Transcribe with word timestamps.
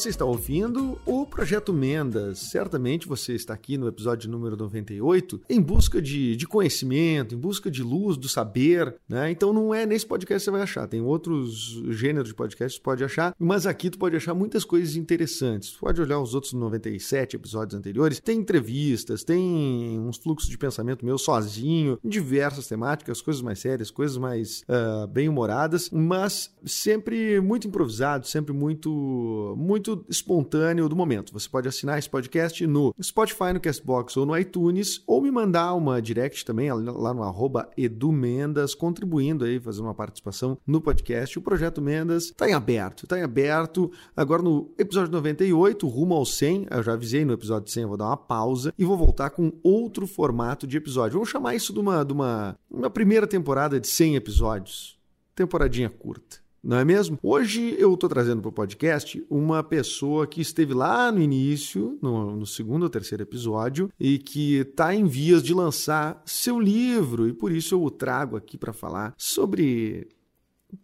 Você 0.00 0.08
está 0.08 0.24
ouvindo 0.24 0.98
o 1.04 1.19
Projeto 1.30 1.72
Mendas. 1.72 2.38
Certamente 2.38 3.06
você 3.06 3.34
está 3.34 3.54
aqui 3.54 3.78
no 3.78 3.86
episódio 3.86 4.28
número 4.28 4.56
98 4.56 5.40
em 5.48 5.62
busca 5.62 6.02
de, 6.02 6.36
de 6.36 6.46
conhecimento, 6.46 7.34
em 7.34 7.38
busca 7.38 7.70
de 7.70 7.82
luz, 7.82 8.16
do 8.16 8.28
saber, 8.28 8.96
né? 9.08 9.30
Então 9.30 9.52
não 9.52 9.72
é 9.72 9.86
nesse 9.86 10.04
podcast 10.04 10.40
que 10.40 10.44
você 10.44 10.50
vai 10.50 10.62
achar. 10.62 10.86
Tem 10.88 11.00
outros 11.00 11.80
gêneros 11.90 12.28
de 12.28 12.34
podcast 12.34 12.76
que 12.76 12.82
você 12.82 12.84
pode 12.84 13.04
achar, 13.04 13.34
mas 13.38 13.64
aqui 13.64 13.88
tu 13.88 13.98
pode 13.98 14.16
achar 14.16 14.34
muitas 14.34 14.64
coisas 14.64 14.96
interessantes. 14.96 15.72
Tu 15.72 15.78
pode 15.78 16.00
olhar 16.00 16.20
os 16.20 16.34
outros 16.34 16.52
97 16.52 17.36
episódios 17.36 17.78
anteriores. 17.78 18.20
Tem 18.20 18.38
entrevistas, 18.38 19.22
tem 19.22 19.98
uns 19.98 20.16
fluxos 20.16 20.50
de 20.50 20.58
pensamento 20.58 21.06
meu 21.06 21.16
sozinho, 21.16 21.98
diversas 22.04 22.66
temáticas, 22.66 23.22
coisas 23.22 23.40
mais 23.40 23.60
sérias, 23.60 23.90
coisas 23.90 24.16
mais 24.16 24.64
ah, 24.68 25.06
bem-humoradas, 25.06 25.88
mas 25.90 26.54
sempre 26.64 27.40
muito 27.40 27.68
improvisado, 27.68 28.26
sempre 28.26 28.52
muito, 28.52 29.54
muito 29.56 30.04
espontâneo 30.08 30.88
do 30.88 30.96
momento. 30.96 31.29
Você 31.32 31.48
pode 31.48 31.68
assinar 31.68 31.98
esse 31.98 32.08
podcast 32.08 32.66
no 32.66 32.94
Spotify, 33.00 33.52
no 33.52 33.60
Castbox 33.60 34.16
ou 34.16 34.26
no 34.26 34.36
iTunes, 34.36 35.02
ou 35.06 35.22
me 35.22 35.30
mandar 35.30 35.74
uma 35.74 36.00
direct 36.00 36.44
também 36.44 36.72
lá 36.72 37.14
no 37.14 37.22
arroba 37.22 37.70
edumendas, 37.76 38.74
contribuindo 38.74 39.44
aí, 39.44 39.60
fazendo 39.60 39.84
uma 39.84 39.94
participação 39.94 40.58
no 40.66 40.80
podcast. 40.80 41.38
O 41.38 41.42
Projeto 41.42 41.80
Mendas 41.80 42.24
está 42.24 42.48
em 42.48 42.54
aberto, 42.54 43.04
está 43.04 43.18
em 43.18 43.22
aberto. 43.22 43.90
Agora 44.16 44.42
no 44.42 44.70
episódio 44.78 45.12
98, 45.12 45.86
rumo 45.86 46.14
ao 46.14 46.24
100, 46.24 46.66
eu 46.70 46.82
já 46.82 46.92
avisei 46.92 47.24
no 47.24 47.32
episódio 47.32 47.70
100, 47.70 47.82
eu 47.82 47.88
vou 47.88 47.96
dar 47.96 48.06
uma 48.06 48.16
pausa 48.16 48.72
e 48.78 48.84
vou 48.84 48.96
voltar 48.96 49.30
com 49.30 49.52
outro 49.62 50.06
formato 50.06 50.66
de 50.66 50.76
episódio. 50.76 51.14
Vamos 51.14 51.28
chamar 51.28 51.54
isso 51.54 51.72
de 51.72 51.78
uma, 51.78 52.04
de 52.04 52.12
uma, 52.12 52.56
uma 52.70 52.90
primeira 52.90 53.26
temporada 53.26 53.78
de 53.78 53.86
100 53.86 54.16
episódios. 54.16 54.98
Temporadinha 55.34 55.88
curta. 55.88 56.39
Não 56.62 56.76
é 56.76 56.84
mesmo? 56.84 57.18
Hoje 57.22 57.74
eu 57.78 57.94
estou 57.94 58.08
trazendo 58.08 58.42
para 58.42 58.50
o 58.50 58.52
podcast 58.52 59.24
uma 59.30 59.62
pessoa 59.62 60.26
que 60.26 60.42
esteve 60.42 60.74
lá 60.74 61.10
no 61.10 61.20
início, 61.20 61.98
no, 62.02 62.36
no 62.36 62.46
segundo 62.46 62.82
ou 62.82 62.90
terceiro 62.90 63.22
episódio, 63.22 63.90
e 63.98 64.18
que 64.18 64.56
está 64.56 64.94
em 64.94 65.06
vias 65.06 65.42
de 65.42 65.54
lançar 65.54 66.22
seu 66.26 66.60
livro, 66.60 67.26
e 67.26 67.32
por 67.32 67.50
isso 67.50 67.74
eu 67.74 67.82
o 67.82 67.90
trago 67.90 68.36
aqui 68.36 68.58
para 68.58 68.74
falar 68.74 69.14
sobre 69.16 70.08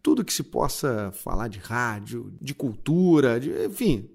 tudo 0.03 0.25
que 0.25 0.33
se 0.33 0.43
possa 0.43 1.13
falar 1.13 1.49
de 1.49 1.59
rádio, 1.59 2.33
de 2.41 2.55
cultura, 2.55 3.39
de, 3.39 3.67
enfim. 3.67 4.09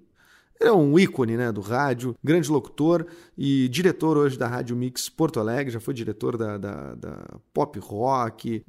Ele 0.61 0.69
é 0.69 0.73
um 0.73 0.99
ícone 0.99 1.35
né, 1.35 1.51
do 1.51 1.59
rádio, 1.59 2.15
grande 2.23 2.47
locutor 2.51 3.07
e 3.35 3.67
diretor 3.67 4.15
hoje 4.15 4.37
da 4.37 4.47
Rádio 4.47 4.75
Mix 4.75 5.09
Porto 5.09 5.39
Alegre, 5.39 5.73
já 5.73 5.79
foi 5.79 5.91
diretor 5.91 6.37
da, 6.37 6.55
da, 6.55 6.93
da 6.93 7.39
Pop 7.51 7.79
Rock, 7.79 8.63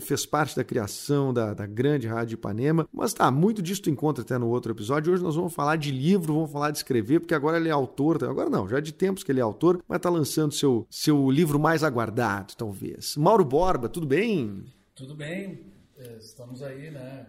fez 0.00 0.26
parte 0.26 0.56
da 0.56 0.64
criação 0.64 1.32
da, 1.32 1.54
da 1.54 1.64
grande 1.64 2.08
Rádio 2.08 2.34
Ipanema. 2.34 2.88
Mas 2.92 3.14
tá, 3.14 3.30
muito 3.30 3.62
disso 3.62 3.82
tu 3.82 3.90
encontra 3.90 4.24
até 4.24 4.36
no 4.36 4.48
outro 4.48 4.72
episódio. 4.72 5.12
Hoje 5.12 5.22
nós 5.22 5.36
vamos 5.36 5.54
falar 5.54 5.76
de 5.76 5.92
livro, 5.92 6.34
vamos 6.34 6.50
falar 6.50 6.72
de 6.72 6.78
escrever, 6.78 7.20
porque 7.20 7.34
agora 7.34 7.58
ele 7.58 7.68
é 7.68 7.72
autor, 7.72 8.24
agora 8.24 8.50
não, 8.50 8.68
já 8.68 8.78
é 8.78 8.80
de 8.80 8.92
tempos 8.92 9.22
que 9.22 9.30
ele 9.30 9.38
é 9.38 9.44
autor, 9.44 9.80
mas 9.86 10.00
tá 10.00 10.10
lançando 10.10 10.52
seu, 10.52 10.84
seu 10.90 11.30
livro 11.30 11.60
mais 11.60 11.84
aguardado, 11.84 12.54
talvez. 12.56 13.16
Mauro 13.16 13.44
Borba, 13.44 13.88
tudo 13.88 14.06
bem? 14.06 14.64
Tudo 14.96 15.14
bem, 15.14 15.60
eh, 15.96 16.16
estamos 16.18 16.60
aí, 16.60 16.90
né, 16.90 17.26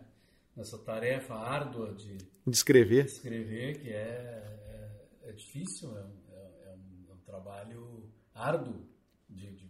nessa 0.57 0.77
tarefa 0.79 1.35
árdua 1.35 1.93
de 1.93 2.17
De 2.17 2.27
escrever. 2.51 3.05
escrever, 3.05 3.79
que 3.79 3.89
é, 3.89 3.93
é, 5.23 5.29
é 5.29 5.31
difícil, 5.31 5.95
é 5.97 6.03
um, 6.03 6.13
é- 6.31 6.63
é 6.65 6.71
um- 6.75 7.11
é 7.11 7.13
um 7.13 7.17
trabalho 7.19 8.09
árduo, 8.33 8.85
de, 9.29 9.51
de 9.51 9.69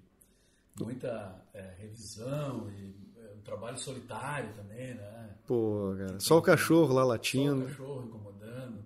muita 0.80 1.44
eh, 1.54 1.76
revisão, 1.80 2.70
e 2.72 2.96
é 3.18 3.34
um 3.36 3.42
trabalho 3.42 3.78
solitário 3.78 4.54
também, 4.56 4.94
né? 4.96 5.36
Pô, 5.46 5.94
cara, 5.98 6.20
só 6.20 6.38
o 6.38 6.42
cachorro 6.42 6.94
lá 6.94 7.02
Só 7.02 7.06
o 7.06 7.10
latindo. 7.10 7.66
cachorro 7.66 8.06
incomodando. 8.06 8.86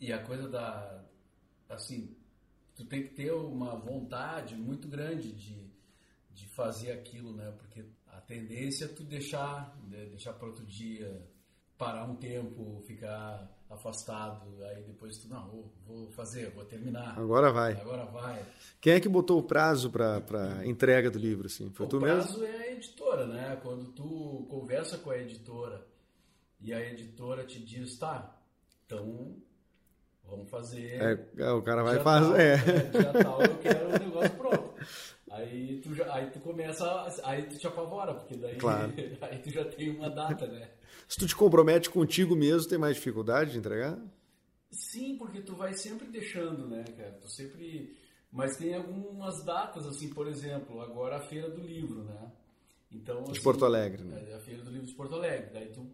E, 0.00 0.06
e 0.06 0.12
a 0.12 0.22
coisa 0.22 0.48
da. 0.48 1.04
Assim, 1.68 2.16
tu 2.74 2.84
tem 2.84 3.02
que 3.04 3.14
ter 3.14 3.30
uma 3.32 3.76
vontade 3.76 4.56
muito 4.56 4.88
grande 4.88 5.32
de, 5.32 5.70
de 6.32 6.48
fazer 6.48 6.90
aquilo, 6.92 7.32
né? 7.34 7.52
Porque 7.58 7.84
tendência 8.28 8.84
é 8.84 8.88
tu 8.88 9.02
deixar, 9.02 9.76
né? 9.88 10.04
deixar 10.04 10.34
para 10.34 10.46
outro 10.46 10.64
dia, 10.64 11.26
parar 11.78 12.04
um 12.04 12.14
tempo, 12.14 12.80
ficar 12.86 13.50
afastado, 13.70 14.62
aí 14.64 14.82
depois 14.82 15.16
tu, 15.18 15.28
não, 15.28 15.70
vou, 15.86 16.10
fazer, 16.10 16.50
vou 16.50 16.64
terminar. 16.64 17.18
Agora 17.18 17.50
vai. 17.50 17.72
Agora 17.72 18.04
vai. 18.04 18.44
Quem 18.80 18.94
é 18.94 19.00
que 19.00 19.08
botou 19.08 19.38
o 19.38 19.42
prazo 19.42 19.90
para 19.90 20.20
para 20.20 20.66
entrega 20.66 21.10
do 21.10 21.18
livro, 21.18 21.46
assim? 21.46 21.70
Foi 21.70 21.86
o 21.86 21.88
tu 21.88 21.98
prazo 21.98 22.40
mesmo? 22.40 22.54
é 22.54 22.68
a 22.68 22.72
editora, 22.72 23.26
né? 23.26 23.58
Quando 23.62 23.86
tu 23.92 24.46
conversa 24.48 24.98
com 24.98 25.10
a 25.10 25.18
editora 25.18 25.86
e 26.60 26.72
a 26.72 26.80
editora 26.80 27.44
te 27.44 27.58
diz, 27.58 27.98
tá, 27.98 28.38
então 28.84 29.36
vamos 30.24 30.50
fazer. 30.50 31.00
É, 31.00 31.44
é, 31.44 31.50
o 31.50 31.62
cara 31.62 31.82
vai 31.82 32.00
fazer. 32.00 32.26
tal, 32.26 32.36
É. 32.36 32.56
Dia 32.56 33.12
tal 33.24 33.42
eu 33.42 33.58
quero 33.58 33.88
o 33.88 33.92
negócio 33.92 34.36
pronto. 34.36 34.67
Aí 35.38 35.80
tu, 35.80 35.94
já, 35.94 36.12
aí 36.14 36.30
tu 36.30 36.40
começa, 36.40 36.84
aí 37.24 37.46
tu 37.46 37.58
te 37.58 37.66
apavora, 37.66 38.14
porque 38.14 38.36
daí 38.36 38.56
Claro. 38.56 38.92
aí 39.22 39.38
tu 39.38 39.50
já 39.50 39.64
tem 39.64 39.90
uma 39.90 40.10
data, 40.10 40.46
né? 40.46 40.70
Se 41.08 41.18
tu 41.18 41.26
te 41.26 41.34
compromete 41.36 41.88
contigo 41.90 42.34
mesmo, 42.36 42.68
tem 42.68 42.78
mais 42.78 42.96
dificuldade 42.96 43.52
de 43.52 43.58
entregar? 43.58 43.98
Sim, 44.70 45.16
porque 45.16 45.40
tu 45.40 45.56
vai 45.56 45.72
sempre 45.74 46.08
deixando, 46.08 46.66
né, 46.68 46.84
cara? 46.96 47.12
Tu 47.12 47.28
sempre. 47.30 47.96
Mas 48.30 48.56
tem 48.58 48.74
algumas 48.74 49.42
datas, 49.44 49.86
assim, 49.86 50.10
por 50.10 50.26
exemplo, 50.26 50.80
agora 50.82 51.16
a 51.16 51.20
Feira 51.28 51.48
do 51.48 51.60
Livro, 51.62 52.02
né? 52.04 52.30
Então, 52.92 53.24
De 53.24 53.32
assim, 53.32 53.42
Porto 53.42 53.64
Alegre, 53.64 54.04
né? 54.04 54.22
É 54.30 54.34
a 54.34 54.40
Feira 54.40 54.62
do 54.62 54.70
Livro 54.70 54.86
de 54.86 54.94
Porto 54.94 55.14
Alegre. 55.14 55.50
Daí 55.52 55.68
tu, 55.72 55.90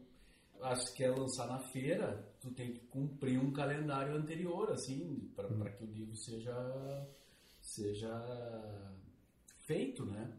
se 0.76 0.94
quer 0.94 1.10
lançar 1.16 1.46
na 1.46 1.58
feira, 1.60 2.26
tu 2.40 2.50
tem 2.50 2.72
que 2.72 2.80
cumprir 2.86 3.38
um 3.38 3.52
calendário 3.52 4.16
anterior, 4.16 4.72
assim, 4.72 5.30
para 5.36 5.46
Uhum. 5.48 5.64
que 5.64 5.84
o 5.84 5.86
livro 5.86 6.16
seja, 6.16 7.06
seja 7.60 8.10
feito, 9.66 10.04
né? 10.04 10.30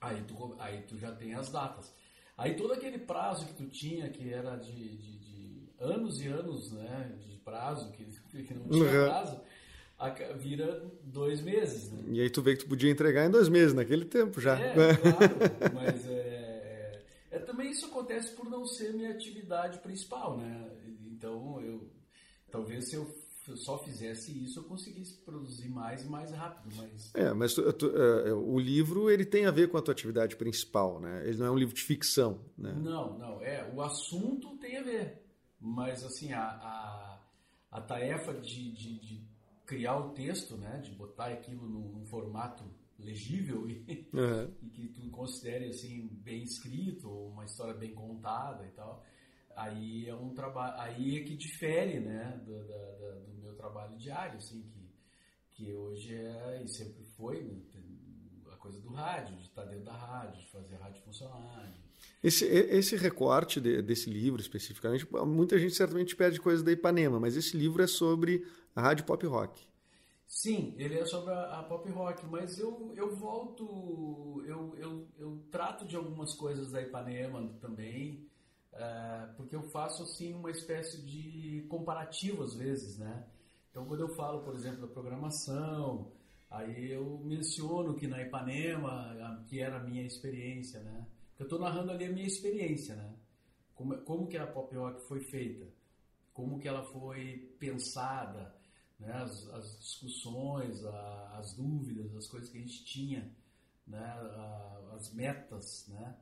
Aí 0.00 0.22
tu, 0.24 0.54
aí 0.58 0.82
tu 0.82 0.96
já 0.98 1.12
tem 1.12 1.34
as 1.34 1.50
datas. 1.50 1.92
Aí 2.36 2.54
todo 2.54 2.72
aquele 2.72 2.98
prazo 2.98 3.46
que 3.46 3.54
tu 3.54 3.66
tinha, 3.66 4.08
que 4.10 4.32
era 4.32 4.56
de, 4.56 4.72
de, 4.96 5.18
de 5.18 5.68
anos 5.80 6.20
e 6.22 6.28
anos, 6.28 6.70
né, 6.70 7.12
de 7.18 7.36
prazo, 7.38 7.90
que, 7.92 8.04
que 8.04 8.54
não 8.54 8.68
tinha 8.68 8.84
Uhum. 8.84 9.06
prazo, 9.06 9.40
vira 10.36 10.80
dois 11.02 11.40
meses, 11.40 11.90
né? 11.90 12.04
E 12.12 12.20
aí 12.20 12.30
tu 12.30 12.40
vê 12.40 12.54
que 12.56 12.62
tu 12.62 12.68
podia 12.68 12.90
entregar 12.90 13.26
em 13.26 13.30
dois 13.30 13.48
meses, 13.48 13.74
naquele 13.74 14.04
tempo 14.04 14.40
já. 14.40 14.56
É, 14.56 14.94
claro, 15.02 15.36
mas 15.74 16.08
é, 16.08 17.02
é, 17.32 17.38
também 17.40 17.70
isso 17.70 17.86
acontece 17.86 18.32
por 18.36 18.48
não 18.48 18.64
ser 18.64 18.92
minha 18.94 19.10
atividade 19.10 19.78
principal, 19.78 20.38
né? 20.38 20.70
Então 21.10 21.60
eu 21.60 21.90
talvez 22.52 22.88
se 22.88 22.94
eu 22.94 23.04
f- 23.48 23.56
só 23.56 23.78
fizesse 23.84 24.32
isso 24.44 24.60
eu 24.60 24.64
conseguisse 24.64 25.14
produzir 25.24 25.68
mais 25.68 26.04
e 26.04 26.08
mais 26.08 26.30
rápido, 26.32 26.74
mas 26.76 27.14
É, 27.14 27.32
mas 27.32 27.54
tu- 27.54 27.72
tu- 27.72 27.90
é, 27.96 28.32
o 28.34 28.58
livro 28.58 29.10
ele 29.10 29.24
tem 29.24 29.46
a 29.46 29.50
ver 29.50 29.68
com 29.70 29.76
a 29.76 29.82
tua 29.82 29.92
atividade 29.92 30.36
principal, 30.36 31.00
né? 31.00 31.26
Ele 31.26 31.38
não 31.38 31.46
é 31.46 31.50
um 31.50 31.56
livro 31.58 31.74
de 31.74 31.82
ficção, 31.82 32.40
né? 32.56 32.72
não, 32.72 33.18
não 33.18 33.42
é 33.42 33.68
o 33.74 33.80
assunto 33.82 34.56
tem 34.58 34.76
a 34.78 34.82
ver, 34.82 35.22
mas 35.60 36.04
assim 36.04 36.32
a, 36.32 36.42
a, 36.42 37.22
a 37.70 37.80
tarefa 37.80 38.34
de, 38.34 38.72
de, 38.72 38.98
de 38.98 39.28
criar 39.66 39.96
o 39.96 40.10
texto, 40.10 40.56
né? 40.56 40.78
De 40.78 40.90
botar 40.92 41.26
aquilo 41.26 41.68
num, 41.68 41.88
num 41.92 42.06
formato 42.06 42.64
legível 42.98 43.68
e, 43.68 44.08
Uhum. 44.12 44.50
e 44.62 44.68
que 44.70 44.88
tu 44.88 45.08
considere 45.10 45.66
assim 45.68 46.08
bem 46.22 46.42
escrito, 46.42 47.08
ou 47.10 47.28
uma 47.28 47.44
história 47.44 47.74
bem 47.74 47.94
contada 47.94 48.64
e 48.66 48.70
tal, 48.70 49.04
aí 49.58 50.08
é 50.08 50.14
um 50.14 50.32
trabalho, 50.34 50.74
aí 50.80 51.18
é 51.18 51.24
que 51.24 51.36
difere, 51.36 52.00
né, 52.00 52.40
do, 52.44 52.64
da- 52.64 52.74
da- 53.00 53.18
do 53.26 53.34
meu 53.42 53.54
trabalho 53.54 53.96
diário, 53.96 54.36
assim, 54.38 54.62
que, 54.72 54.88
que 55.54 55.74
hoje 55.74 56.14
é 56.14 56.62
e 56.64 56.68
sempre 56.68 57.04
foi 57.16 57.42
né, 57.42 57.58
a 58.52 58.56
coisa 58.56 58.80
do 58.80 58.88
rádio, 58.90 59.36
de 59.36 59.42
estar 59.44 59.64
dentro 59.64 59.84
da 59.84 59.92
rádio, 59.96 60.40
de 60.40 60.50
fazer 60.50 60.74
a 60.76 60.78
rádio 60.78 61.02
funcionar. 61.02 61.70
de- 61.72 61.80
Esse, 62.22 62.44
esse 62.46 62.96
recorte 62.96 63.60
de- 63.60 63.82
desse 63.82 64.10
livro 64.10 64.40
especificamente, 64.40 65.06
muita 65.26 65.58
gente 65.58 65.74
certamente 65.74 66.16
pede 66.16 66.40
coisas 66.40 66.62
da 66.62 66.72
Ipanema, 66.72 67.18
mas 67.20 67.36
esse 67.36 67.56
livro 67.56 67.82
é 67.82 67.86
sobre 67.86 68.46
a 68.74 68.80
rádio 68.82 69.04
pop 69.04 69.24
rock. 69.26 69.66
Sim, 70.26 70.74
ele 70.76 70.98
é 70.98 71.04
sobre 71.06 71.32
a, 71.32 71.60
a 71.60 71.62
pop 71.62 71.88
rock, 71.90 72.26
mas 72.26 72.58
eu, 72.58 72.92
eu 72.94 73.16
volto, 73.16 74.42
eu, 74.46 74.74
eu, 74.76 75.08
eu 75.18 75.42
trato 75.50 75.86
de 75.86 75.96
algumas 75.96 76.34
coisas 76.34 76.70
da 76.70 76.82
Ipanema 76.82 77.48
também, 77.60 78.26
é, 78.72 79.28
porque 79.36 79.56
eu 79.56 79.62
faço 79.70 80.02
assim 80.02 80.34
uma 80.34 80.50
espécie 80.50 81.02
de 81.02 81.66
comparativo 81.68 82.42
às 82.42 82.54
vezes, 82.54 82.98
né? 82.98 83.26
Então 83.70 83.84
quando 83.84 84.00
eu 84.00 84.14
falo, 84.14 84.42
por 84.42 84.54
exemplo, 84.54 84.80
da 84.80 84.86
programação, 84.86 86.12
aí 86.50 86.90
eu 86.90 87.18
menciono 87.18 87.94
que 87.94 88.06
na 88.06 88.22
Ipanema, 88.22 89.44
que 89.48 89.60
era 89.60 89.78
a 89.78 89.84
minha 89.84 90.02
experiência, 90.02 90.80
né? 90.80 91.06
Eu 91.38 91.44
estou 91.44 91.58
narrando 91.58 91.92
ali 91.92 92.04
a 92.06 92.12
minha 92.12 92.26
experiência, 92.26 92.96
né? 92.96 93.14
Como, 93.74 93.96
como 94.02 94.26
que 94.26 94.36
a 94.36 94.46
pop 94.46 94.74
rock 94.74 95.00
foi 95.06 95.20
feita, 95.20 95.68
como 96.32 96.58
que 96.58 96.66
ela 96.66 96.84
foi 96.84 97.54
pensada, 97.60 98.54
né, 98.98 99.12
as, 99.12 99.48
as 99.50 99.78
discussões, 99.78 100.84
a, 100.84 101.36
as 101.38 101.54
dúvidas, 101.54 102.14
as 102.16 102.26
coisas 102.26 102.48
que 102.50 102.58
a 102.58 102.60
gente 102.60 102.84
tinha, 102.84 103.32
né, 103.86 104.04
a, 104.04 104.94
as 104.94 105.12
metas, 105.12 105.86
né, 105.88 106.16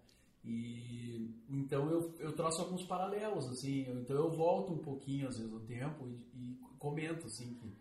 e 0.46 1.34
então 1.48 1.90
eu, 1.90 2.14
eu 2.18 2.32
traço 2.32 2.60
alguns 2.60 2.84
paralelos, 2.84 3.46
assim, 3.48 3.84
eu, 3.86 4.00
então 4.00 4.16
eu 4.16 4.30
volto 4.30 4.72
um 4.72 4.78
pouquinho 4.78 5.28
às 5.28 5.36
vezes 5.36 5.52
no 5.52 5.60
tempo 5.60 6.08
e, 6.08 6.14
e, 6.34 6.58
comento 6.78 7.26
assim 7.26 7.54
que 7.54 7.76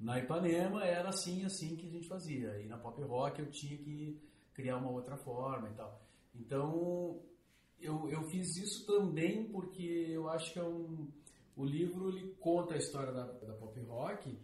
na 0.00 0.18
Ipanema 0.18 0.84
era 0.84 1.10
assim, 1.10 1.44
assim 1.44 1.76
que 1.76 1.86
a 1.86 1.90
gente 1.90 2.08
fazia, 2.08 2.60
e 2.60 2.66
na 2.66 2.78
pop 2.78 3.00
rock 3.02 3.40
eu 3.40 3.50
tinha 3.50 3.76
que 3.76 4.20
criar 4.52 4.76
uma 4.78 4.90
outra 4.90 5.16
forma 5.16 5.68
e 5.68 5.74
tal. 5.74 6.00
Então 6.34 7.20
eu, 7.80 8.08
eu 8.10 8.22
fiz 8.24 8.56
isso 8.56 8.86
também 8.86 9.44
porque 9.48 10.06
eu 10.10 10.28
acho 10.28 10.52
que 10.52 10.58
é 10.58 10.64
um 10.64 11.08
o 11.58 11.64
livro 11.64 12.08
ele 12.08 12.34
conta 12.38 12.74
a 12.74 12.76
história 12.76 13.12
da, 13.12 13.26
da 13.26 13.52
pop 13.54 13.78
rock, 13.80 14.38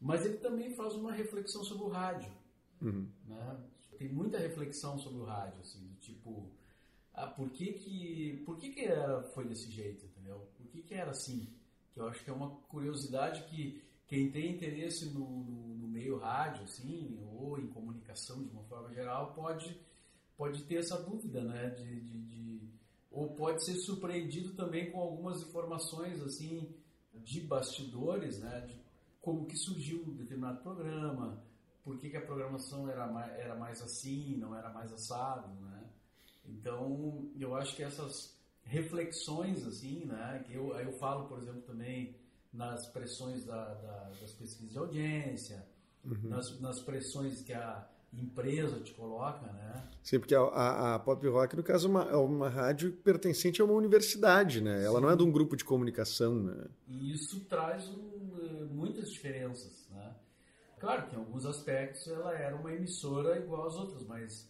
mas 0.00 0.24
ele 0.24 0.38
também 0.38 0.74
faz 0.74 0.94
uma 0.94 1.12
reflexão 1.12 1.62
sobre 1.62 1.84
o 1.84 1.88
rádio. 1.88 2.32
Uhum. 2.80 3.06
Né? 3.26 3.64
Tem 3.98 4.08
muita 4.08 4.38
reflexão 4.38 4.98
sobre 4.98 5.20
o 5.20 5.24
rádio, 5.24 5.60
assim, 5.60 5.94
tipo, 6.00 6.50
ah, 7.24 7.26
por 7.26 7.50
que 7.50 7.72
que, 7.72 8.42
por 8.44 8.56
que, 8.56 8.70
que 8.70 8.80
era, 8.80 9.22
foi 9.34 9.46
desse 9.46 9.70
jeito, 9.70 10.06
entendeu? 10.06 10.48
Por 10.56 10.66
que, 10.68 10.82
que 10.82 10.94
era 10.94 11.10
assim? 11.10 11.48
Que 11.92 12.00
eu 12.00 12.08
acho 12.08 12.22
que 12.22 12.30
é 12.30 12.32
uma 12.32 12.50
curiosidade 12.68 13.44
que 13.44 13.82
quem 14.06 14.30
tem 14.30 14.54
interesse 14.54 15.06
no, 15.06 15.20
no, 15.20 15.74
no 15.76 15.88
meio 15.88 16.18
rádio, 16.18 16.64
assim, 16.64 17.18
ou 17.38 17.58
em 17.58 17.66
comunicação 17.68 18.42
de 18.42 18.50
uma 18.50 18.62
forma 18.64 18.92
geral, 18.92 19.34
pode, 19.34 19.78
pode 20.36 20.64
ter 20.64 20.76
essa 20.76 21.02
dúvida, 21.02 21.42
né? 21.42 21.70
de, 21.70 22.00
de, 22.00 22.22
de 22.22 22.68
ou 23.10 23.34
pode 23.34 23.64
ser 23.64 23.74
surpreendido 23.76 24.54
também 24.54 24.90
com 24.90 25.00
algumas 25.00 25.42
informações 25.42 26.22
assim 26.22 26.72
de 27.14 27.40
bastidores, 27.40 28.38
né, 28.38 28.60
de 28.60 28.80
como 29.20 29.46
que 29.46 29.56
surgiu 29.56 30.02
um 30.06 30.14
determinado 30.14 30.62
programa, 30.62 31.42
por 31.82 31.98
que, 31.98 32.10
que 32.10 32.16
a 32.16 32.24
programação 32.24 32.88
era 32.88 33.06
mais, 33.06 33.32
era 33.38 33.54
mais 33.54 33.82
assim, 33.82 34.36
não 34.36 34.54
era 34.54 34.70
mais 34.70 34.92
assado, 34.92 35.48
né? 35.60 35.67
Então, 36.48 37.30
eu 37.38 37.54
acho 37.54 37.76
que 37.76 37.82
essas 37.82 38.36
reflexões 38.62 39.66
assim, 39.66 40.04
né, 40.04 40.42
que 40.46 40.54
eu, 40.54 40.74
eu 40.78 40.92
falo, 40.92 41.26
por 41.26 41.38
exemplo, 41.38 41.62
também 41.62 42.16
nas 42.52 42.86
pressões 42.86 43.44
da, 43.44 43.74
da, 43.74 44.10
das 44.20 44.32
pesquisas 44.32 44.72
de 44.72 44.78
audiência, 44.78 45.66
uhum. 46.04 46.28
nas, 46.28 46.60
nas 46.60 46.80
pressões 46.80 47.42
que 47.42 47.52
a 47.52 47.88
empresa 48.12 48.80
te 48.80 48.94
coloca, 48.94 49.46
né? 49.52 49.88
Sim, 50.02 50.18
porque 50.18 50.34
a, 50.34 50.40
a, 50.40 50.94
a 50.94 50.98
Pop 50.98 51.26
Rock, 51.28 51.54
no 51.56 51.62
caso, 51.62 51.86
é 51.86 51.90
uma, 51.90 52.02
é 52.04 52.16
uma 52.16 52.48
rádio 52.48 52.92
pertencente 52.92 53.60
a 53.60 53.64
uma 53.64 53.74
universidade, 53.74 54.62
né? 54.62 54.82
Ela 54.82 54.96
Sim. 54.96 55.02
não 55.02 55.10
é 55.10 55.16
de 55.16 55.22
um 55.22 55.30
grupo 55.30 55.56
de 55.56 55.64
comunicação, 55.64 56.34
né? 56.34 56.66
E 56.86 57.12
isso 57.12 57.40
traz 57.44 57.86
um, 57.90 58.30
eh, 58.40 58.64
muitas 58.70 59.10
diferenças, 59.10 59.86
né? 59.90 60.14
Claro 60.78 61.08
que 61.08 61.16
em 61.16 61.18
alguns 61.18 61.44
aspectos 61.44 62.06
ela 62.08 62.32
era 62.32 62.56
uma 62.56 62.72
emissora 62.72 63.36
igual 63.38 63.66
às 63.66 63.74
outras, 63.74 64.04
mas 64.04 64.48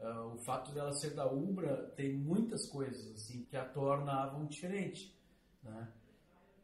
uh, 0.00 0.34
o 0.34 0.38
fato 0.38 0.72
dela 0.72 0.92
ser 0.92 1.14
da 1.14 1.30
Ubra 1.30 1.92
tem 1.96 2.14
muitas 2.14 2.68
coisas 2.68 3.12
assim 3.12 3.44
que 3.44 3.56
a 3.56 3.64
tornavam 3.64 4.46
diferente, 4.46 5.16
né? 5.62 5.92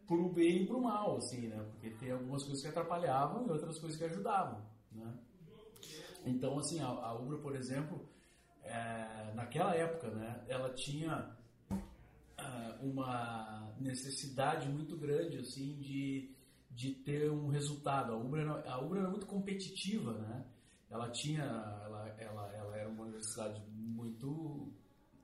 Pro 0.06 0.29
bem 0.33 0.62
e 0.62 0.67
pro 0.67 0.81
mal, 0.81 1.17
assim, 1.17 1.49
né? 1.49 1.65
Porque 1.73 1.91
tem 1.91 2.12
algumas 2.12 2.43
coisas 2.44 2.62
que 2.62 2.69
atrapalhavam 2.69 3.47
e 3.47 3.50
outras 3.50 3.79
coisas 3.79 3.99
que 3.99 4.05
ajudavam, 4.05 4.65
né? 4.93 5.19
Então, 6.25 6.59
assim, 6.59 6.81
a, 6.81 6.87
a 6.87 7.15
Ubra, 7.15 7.38
por 7.38 7.55
exemplo, 7.55 8.05
é, 8.62 9.33
naquela 9.35 9.75
época, 9.75 10.11
né, 10.11 10.44
ela 10.49 10.71
tinha 10.75 11.37
uh, 11.71 12.85
uma 12.85 13.73
necessidade 13.79 14.69
muito 14.69 14.97
grande, 14.97 15.38
assim, 15.38 15.77
de, 15.77 16.35
de 16.71 16.93
ter 16.93 17.31
um 17.31 17.49
resultado. 17.49 18.12
A 18.12 18.38
era, 18.38 18.71
a 18.71 18.81
Ubra 18.81 19.00
era 19.00 19.09
muito 19.09 19.27
competitiva, 19.27 20.12
né? 20.15 20.44
Ela 20.91 21.11
tinha, 21.11 21.43
ela, 21.43 22.17
ela, 22.19 22.53
ela 22.55 22.77
era 22.77 22.88
uma 22.88 23.05
universidade 23.05 23.61
muito, 23.75 24.73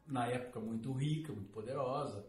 na 0.06 0.26
época, 0.26 0.58
muito 0.60 0.92
rica, 0.92 1.32
muito 1.32 1.50
poderosa. 1.50 2.26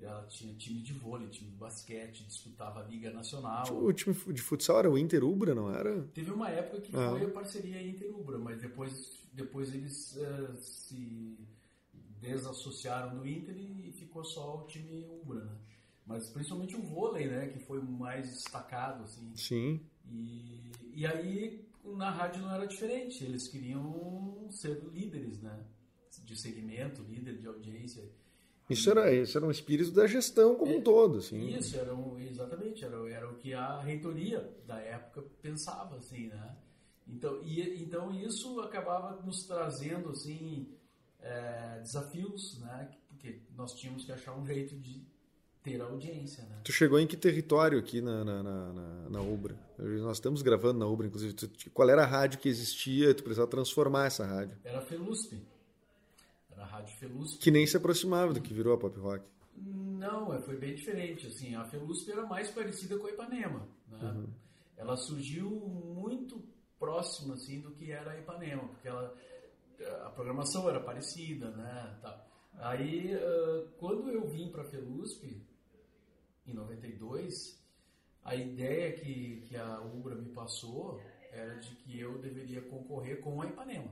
Ela 0.00 0.26
tinha 0.26 0.54
time 0.54 0.82
de 0.82 0.92
vôlei, 0.92 1.26
time 1.28 1.50
de 1.50 1.56
basquete, 1.56 2.26
disputava 2.26 2.80
a 2.80 2.82
Liga 2.82 3.10
Nacional. 3.10 3.64
O 3.74 3.92
time 3.94 4.14
de 4.14 4.42
futsal 4.42 4.80
era 4.80 4.90
o 4.90 4.98
Inter 4.98 5.24
Ubra, 5.24 5.54
não 5.54 5.74
era? 5.74 6.02
Teve 6.12 6.30
uma 6.32 6.50
época 6.50 6.82
que 6.82 6.94
ah. 6.94 7.10
foi 7.10 7.24
a 7.24 7.30
parceria 7.30 7.82
Inter 7.82 8.14
Ubra, 8.14 8.38
mas 8.38 8.60
depois, 8.60 9.18
depois 9.32 9.74
eles 9.74 10.14
uh, 10.16 10.54
se 10.58 11.38
desassociaram 12.20 13.16
do 13.16 13.26
Inter 13.26 13.56
e 13.56 13.90
ficou 13.92 14.22
só 14.22 14.58
o 14.58 14.66
time 14.66 15.06
Ubra, 15.22 15.44
né? 15.44 15.56
Mas 16.06 16.28
principalmente 16.28 16.76
o 16.76 16.82
vôlei, 16.82 17.26
né? 17.26 17.48
Que 17.48 17.58
foi 17.58 17.80
mais 17.80 18.28
destacado, 18.28 19.02
assim. 19.02 19.32
Sim. 19.34 19.80
E, 20.08 20.70
e 20.94 21.06
aí 21.06 21.66
na 21.94 22.10
rádio 22.10 22.42
não 22.42 22.54
era 22.54 22.66
diferente. 22.66 23.24
Eles 23.24 23.48
queriam 23.48 24.48
ser 24.50 24.82
líderes, 24.92 25.40
né? 25.40 25.64
De 26.24 26.40
segmento, 26.40 27.02
líder 27.02 27.38
de 27.38 27.46
audiência. 27.46 28.02
Isso 28.68 28.90
era, 28.90 29.12
isso 29.14 29.38
era 29.38 29.46
um 29.46 29.50
espírito 29.50 29.92
da 29.92 30.06
gestão 30.06 30.56
como 30.56 30.72
é, 30.72 30.76
um 30.76 30.82
todo, 30.82 31.18
assim. 31.18 31.54
Isso, 31.54 31.76
era 31.76 31.94
um, 31.94 32.18
exatamente, 32.18 32.84
era, 32.84 32.96
era 33.10 33.30
o 33.30 33.36
que 33.36 33.54
a 33.54 33.80
reitoria 33.80 34.52
da 34.66 34.78
época 34.80 35.22
pensava, 35.40 35.96
assim, 35.96 36.26
né? 36.26 36.56
Então, 37.06 37.40
e, 37.44 37.80
então 37.80 38.12
isso 38.12 38.58
acabava 38.60 39.22
nos 39.22 39.46
trazendo, 39.46 40.10
assim, 40.10 40.74
é, 41.20 41.78
desafios, 41.80 42.58
né? 42.58 42.90
Porque 43.08 43.40
nós 43.54 43.72
tínhamos 43.74 44.04
que 44.04 44.10
achar 44.10 44.36
um 44.36 44.44
jeito 44.44 44.76
de 44.76 45.06
ter 45.66 45.80
audiência, 45.80 46.44
né? 46.44 46.60
Tu 46.62 46.70
chegou 46.70 46.96
em 47.00 47.08
que 47.08 47.16
território 47.16 47.76
aqui 47.76 48.00
na, 48.00 48.24
na, 48.24 48.40
na, 48.40 48.72
na, 48.72 49.10
na 49.10 49.20
Ubra? 49.20 49.58
Nós 49.76 50.18
estamos 50.18 50.40
gravando 50.40 50.78
na 50.78 50.86
Ubra, 50.86 51.08
inclusive. 51.08 51.34
Qual 51.74 51.90
era 51.90 52.04
a 52.04 52.06
rádio 52.06 52.38
que 52.38 52.48
existia? 52.48 53.12
Tu 53.12 53.24
precisava 53.24 53.50
transformar 53.50 54.06
essa 54.06 54.24
rádio. 54.24 54.56
Era 54.64 54.78
a 54.78 54.82
Felusp. 54.82 55.34
Era 56.52 56.62
a 56.62 56.66
Rádio 56.66 56.96
Felusp. 56.96 57.40
Que 57.40 57.50
nem 57.50 57.66
se 57.66 57.76
aproximava 57.76 58.32
do 58.32 58.40
que 58.40 58.54
virou 58.54 58.74
a 58.74 58.78
Pop 58.78 58.96
Rock. 59.00 59.24
Não, 59.56 60.32
é, 60.32 60.40
foi 60.40 60.56
bem 60.56 60.74
diferente. 60.76 61.26
Assim, 61.26 61.56
a 61.56 61.64
Felusp 61.64 62.08
era 62.10 62.24
mais 62.24 62.48
parecida 62.50 62.96
com 62.96 63.08
a 63.08 63.10
Ipanema. 63.10 63.66
Né? 63.90 63.98
Uhum. 64.02 64.26
Ela 64.76 64.96
surgiu 64.96 65.50
muito 65.50 66.40
próxima 66.78 67.34
assim, 67.34 67.60
do 67.60 67.72
que 67.72 67.90
era 67.90 68.12
a 68.12 68.18
Ipanema, 68.20 68.68
porque 68.68 68.86
ela, 68.86 69.12
a 70.04 70.10
programação 70.10 70.68
era 70.68 70.78
parecida. 70.78 71.50
Né? 71.50 71.98
Tá. 72.00 72.24
Aí, 72.58 73.10
quando 73.78 74.08
eu 74.10 74.26
vim 74.28 74.48
para 74.48 74.62
a 74.62 74.66
Felusp, 74.66 75.42
em 76.48 76.54
92, 76.54 77.58
a 78.24 78.34
ideia 78.34 78.92
que, 78.92 79.42
que 79.48 79.56
a 79.56 79.80
Ubra 79.80 80.14
me 80.14 80.28
passou 80.30 81.00
era 81.32 81.54
de 81.56 81.70
que 81.76 82.00
eu 82.00 82.18
deveria 82.18 82.62
concorrer 82.62 83.20
com 83.20 83.40
a 83.42 83.46
Ipanema. 83.46 83.90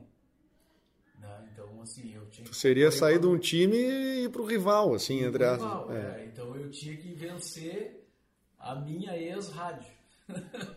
Né? 1.19 1.49
Então, 1.53 1.81
assim, 1.83 2.15
eu 2.15 2.27
tinha 2.27 2.47
que. 2.47 2.57
Seria 2.57 2.91
sair 2.91 3.19
de 3.19 3.27
um 3.27 3.39
time 3.39 3.77
e 3.77 4.25
ir 4.25 4.31
para 4.31 4.43
o 4.43 4.47
rival, 4.47 4.95
assim, 4.95 5.23
entre 5.23 5.45
as. 5.45 5.63
É. 5.63 6.21
É. 6.23 6.25
Então 6.27 6.55
eu 6.57 6.71
tinha 6.71 6.97
que 6.97 7.13
vencer 7.15 8.07
a 8.59 8.75
minha 8.75 9.17
ex-rádio. 9.17 9.93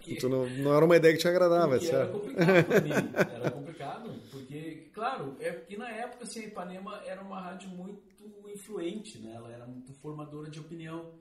que, 0.02 0.22
não, 0.28 0.48
não 0.50 0.76
era 0.76 0.86
uma 0.86 0.98
ideia 0.98 1.14
que 1.14 1.20
te 1.20 1.28
agradava, 1.28 1.80
certo? 1.80 2.22
Era 2.36 2.64
complicado 2.64 2.66
para 2.66 2.82
mim. 2.82 3.12
Era 3.16 3.52
complicado, 3.52 4.22
porque, 4.30 4.90
claro, 4.94 5.38
é 5.40 5.52
que 5.52 5.78
na 5.78 5.90
época 5.90 6.24
assim, 6.26 6.42
a 6.42 6.48
Ipanema 6.48 7.02
era 7.06 7.22
uma 7.22 7.40
rádio 7.40 7.70
muito 7.70 8.02
influente, 8.50 9.20
né? 9.20 9.34
ela 9.36 9.52
era 9.52 9.66
muito 9.66 9.94
formadora 9.94 10.50
de 10.50 10.60
opinião. 10.60 11.14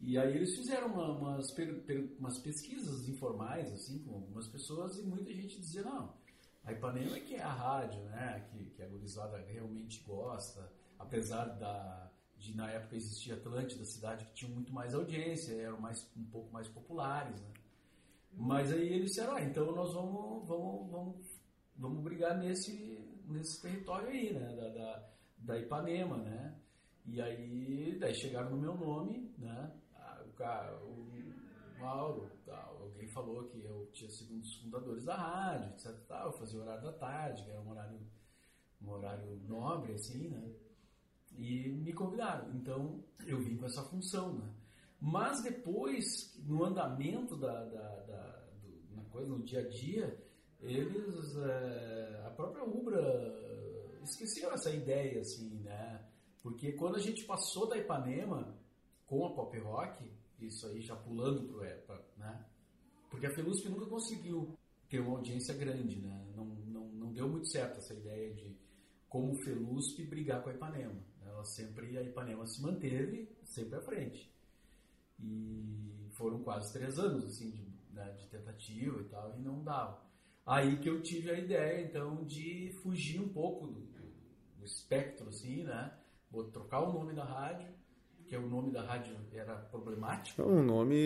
E 0.00 0.16
aí 0.16 0.36
eles 0.36 0.54
fizeram 0.54 0.88
uma, 0.88 1.10
umas, 1.10 1.50
per, 1.52 1.82
per, 1.82 2.16
umas 2.18 2.38
pesquisas 2.38 3.08
informais, 3.08 3.72
assim, 3.72 3.98
com 4.04 4.14
algumas 4.14 4.46
pessoas, 4.46 4.98
e 4.98 5.02
muita 5.02 5.32
gente 5.32 5.60
dizia, 5.60 5.82
não, 5.82 6.14
a 6.64 6.72
Ipanema 6.72 7.16
é 7.16 7.20
que 7.20 7.34
é 7.34 7.42
a 7.42 7.52
rádio, 7.52 8.00
né? 8.04 8.46
Que, 8.50 8.66
que 8.70 8.82
a 8.82 8.86
gurizada 8.86 9.38
realmente 9.38 10.02
gosta, 10.04 10.72
apesar 10.98 11.46
da, 11.46 12.12
de 12.36 12.56
na 12.56 12.70
época 12.70 12.94
existir 12.94 13.32
Atlântida, 13.32 13.84
cidade 13.84 14.24
que 14.26 14.34
tinha 14.34 14.52
muito 14.52 14.72
mais 14.72 14.94
audiência, 14.94 15.54
eram 15.54 15.80
mais, 15.80 16.08
um 16.16 16.24
pouco 16.24 16.52
mais 16.52 16.68
populares, 16.68 17.40
né? 17.40 17.52
Mas 18.32 18.72
aí 18.72 18.86
eles 18.86 19.06
disseram, 19.06 19.34
ah, 19.34 19.42
então 19.42 19.72
nós 19.72 19.92
vamos, 19.94 20.46
vamos, 20.46 20.90
vamos, 20.90 21.40
vamos 21.76 22.02
brigar 22.04 22.38
nesse, 22.38 23.20
nesse 23.26 23.60
território 23.60 24.08
aí, 24.08 24.32
né? 24.32 24.54
Da, 24.54 24.68
da, 24.68 25.08
da 25.38 25.58
Ipanema, 25.58 26.18
né? 26.18 26.54
E 27.06 27.20
aí, 27.20 27.96
daí 27.98 28.14
chegaram 28.14 28.50
no 28.50 28.58
meu 28.58 28.76
nome, 28.76 29.34
né? 29.38 29.72
Cara, 30.38 30.72
o, 30.84 31.08
Mauro, 31.80 32.30
alguém 32.80 33.08
falou 33.08 33.44
que 33.48 33.60
eu 33.60 33.88
tinha 33.92 34.08
sido 34.08 34.34
um 34.34 34.38
dos 34.38 34.54
fundadores 34.54 35.04
da 35.04 35.16
rádio, 35.16 35.70
etc. 35.70 35.92
Tal, 36.06 36.26
eu 36.26 36.32
fazia 36.32 36.60
o 36.60 36.62
horário 36.62 36.84
da 36.84 36.92
tarde, 36.92 37.42
que 37.42 37.50
era 37.50 37.60
um 37.60 37.70
horário, 37.70 37.98
um 38.80 38.90
horário 38.90 39.40
nobre, 39.48 39.94
assim, 39.94 40.28
né? 40.28 40.48
E 41.36 41.68
me 41.68 41.92
convidaram. 41.92 42.52
Então, 42.54 43.02
eu 43.26 43.40
vim 43.40 43.56
com 43.56 43.66
essa 43.66 43.82
função, 43.82 44.32
né? 44.32 44.48
Mas 45.00 45.42
depois, 45.42 46.04
no 46.44 46.64
andamento 46.64 47.36
da, 47.36 47.64
da, 47.64 47.96
da 48.02 48.44
do, 48.62 48.96
na 48.96 49.02
coisa, 49.10 49.28
no 49.28 49.42
dia 49.42 49.60
a 49.60 49.68
dia, 49.68 50.24
eles, 50.60 51.36
é, 51.36 52.22
a 52.26 52.30
própria 52.30 52.64
Ubra 52.64 53.00
esqueceu 54.02 54.52
essa 54.52 54.70
ideia, 54.70 55.20
assim, 55.20 55.60
né? 55.64 56.04
Porque 56.42 56.72
quando 56.72 56.94
a 56.94 57.00
gente 57.00 57.24
passou 57.24 57.68
da 57.68 57.76
Ipanema 57.76 58.56
com 59.06 59.26
a 59.26 59.34
pop 59.34 59.58
rock, 59.58 60.17
isso 60.40 60.66
aí 60.66 60.80
já 60.80 60.96
pulando 60.96 61.44
pro 61.44 61.64
EPA, 61.64 62.04
né? 62.16 62.44
Porque 63.10 63.26
a 63.26 63.34
Felusp 63.34 63.68
nunca 63.68 63.86
conseguiu 63.86 64.56
ter 64.88 65.00
uma 65.00 65.16
audiência 65.16 65.54
grande, 65.54 66.00
né? 66.00 66.26
Não, 66.34 66.44
não, 66.44 66.88
não 66.88 67.12
deu 67.12 67.28
muito 67.28 67.48
certo 67.48 67.78
essa 67.78 67.94
ideia 67.94 68.32
de 68.34 68.56
como 69.08 69.34
Felusp 69.42 70.02
brigar 70.04 70.42
com 70.42 70.50
a 70.50 70.54
Ipanema. 70.54 71.00
Ela 71.24 71.44
sempre, 71.44 71.96
a 71.96 72.02
Ipanema 72.02 72.46
se 72.46 72.60
manteve 72.62 73.28
sempre 73.44 73.76
à 73.78 73.80
frente. 73.80 74.32
E 75.20 76.08
foram 76.12 76.42
quase 76.42 76.72
três 76.72 76.98
anos, 76.98 77.24
assim, 77.24 77.50
de, 77.50 77.66
né, 77.92 78.10
de 78.12 78.26
tentativa 78.28 79.00
e 79.00 79.04
tal, 79.04 79.34
e 79.36 79.40
não 79.40 79.62
dava. 79.62 80.02
Aí 80.46 80.78
que 80.78 80.88
eu 80.88 81.02
tive 81.02 81.30
a 81.30 81.38
ideia, 81.38 81.84
então, 81.84 82.24
de 82.24 82.72
fugir 82.82 83.20
um 83.20 83.28
pouco 83.28 83.66
do, 83.66 83.80
do 84.56 84.64
espectro, 84.64 85.28
assim, 85.28 85.64
né? 85.64 85.96
Vou 86.30 86.44
trocar 86.50 86.82
o 86.82 86.92
nome 86.92 87.14
da 87.14 87.24
rádio, 87.24 87.68
que 88.28 88.36
o 88.36 88.46
nome 88.46 88.70
da 88.70 88.82
rádio 88.82 89.16
era 89.32 89.54
problemático. 89.54 90.42
Um 90.42 90.62
nome 90.62 90.96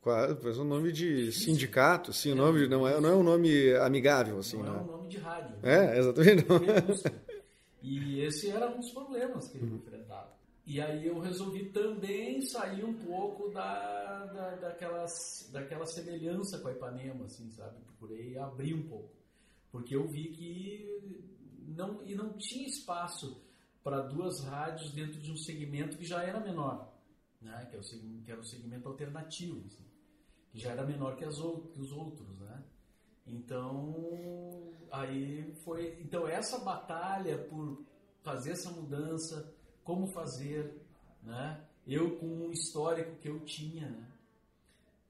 quase 0.00 0.60
um 0.60 0.64
nome 0.64 0.92
de 0.92 1.30
sindicato, 1.32 2.10
assim, 2.10 2.32
o 2.32 2.36
nome 2.36 2.66
não 2.66 2.86
é 2.86 3.00
não 3.00 3.10
é 3.10 3.14
um 3.14 3.22
nome 3.22 3.74
amigável 3.76 4.38
assim, 4.38 4.58
não, 4.58 4.64
não 4.64 4.74
é 4.74 4.82
um 4.82 4.86
nome 4.86 5.08
de 5.08 5.18
rádio. 5.18 5.56
É, 5.62 5.98
exatamente. 5.98 6.46
Não. 6.48 6.60
E 7.82 8.20
esse 8.20 8.50
era 8.50 8.70
um 8.70 8.80
dos 8.80 8.90
problemas 8.92 9.46
que 9.48 9.58
ele 9.58 9.74
enfrentava. 9.74 10.32
E 10.66 10.80
aí 10.80 11.06
eu 11.06 11.18
resolvi 11.18 11.66
também 11.66 12.40
sair 12.40 12.82
um 12.82 12.94
pouco 12.94 13.50
da, 13.50 14.24
da, 14.24 14.54
daquelas, 14.56 15.50
daquela 15.52 15.84
semelhança 15.84 16.58
com 16.58 16.68
a 16.68 16.72
Ipanema, 16.72 17.26
assim, 17.26 17.50
sabe? 17.50 17.76
Procurei 17.98 18.38
abrir 18.38 18.72
um 18.72 18.88
pouco. 18.88 19.10
Porque 19.70 19.94
eu 19.94 20.08
vi 20.08 20.28
que 20.28 21.22
não, 21.76 22.00
e 22.06 22.14
não 22.14 22.32
tinha 22.38 22.66
espaço 22.66 23.36
para 23.84 24.00
duas 24.00 24.42
rádios 24.42 24.90
dentro 24.92 25.20
de 25.20 25.30
um 25.30 25.36
segmento 25.36 25.98
que 25.98 26.04
já 26.06 26.22
era 26.22 26.40
menor, 26.40 26.90
né? 27.40 27.66
que, 27.70 27.76
é 27.76 27.78
o, 27.78 27.82
que 28.22 28.32
era 28.32 28.40
o 28.40 28.44
segmento 28.44 28.88
alternativo, 28.88 29.62
assim, 29.66 29.84
que 30.50 30.58
já 30.58 30.70
era 30.70 30.86
menor 30.86 31.16
que, 31.16 31.24
as, 31.24 31.36
que 31.36 31.80
os 31.80 31.92
outros. 31.92 32.26
Né? 32.40 32.64
Então, 33.26 34.72
aí 34.90 35.54
foi. 35.64 35.98
Então, 36.00 36.26
essa 36.26 36.58
batalha 36.58 37.38
por 37.44 37.84
fazer 38.22 38.52
essa 38.52 38.70
mudança, 38.70 39.54
como 39.84 40.06
fazer, 40.06 40.82
né? 41.22 41.62
eu 41.86 42.16
com 42.16 42.26
um 42.26 42.50
histórico 42.50 43.16
que 43.16 43.28
eu 43.28 43.40
tinha, 43.44 43.90
né? 43.90 44.10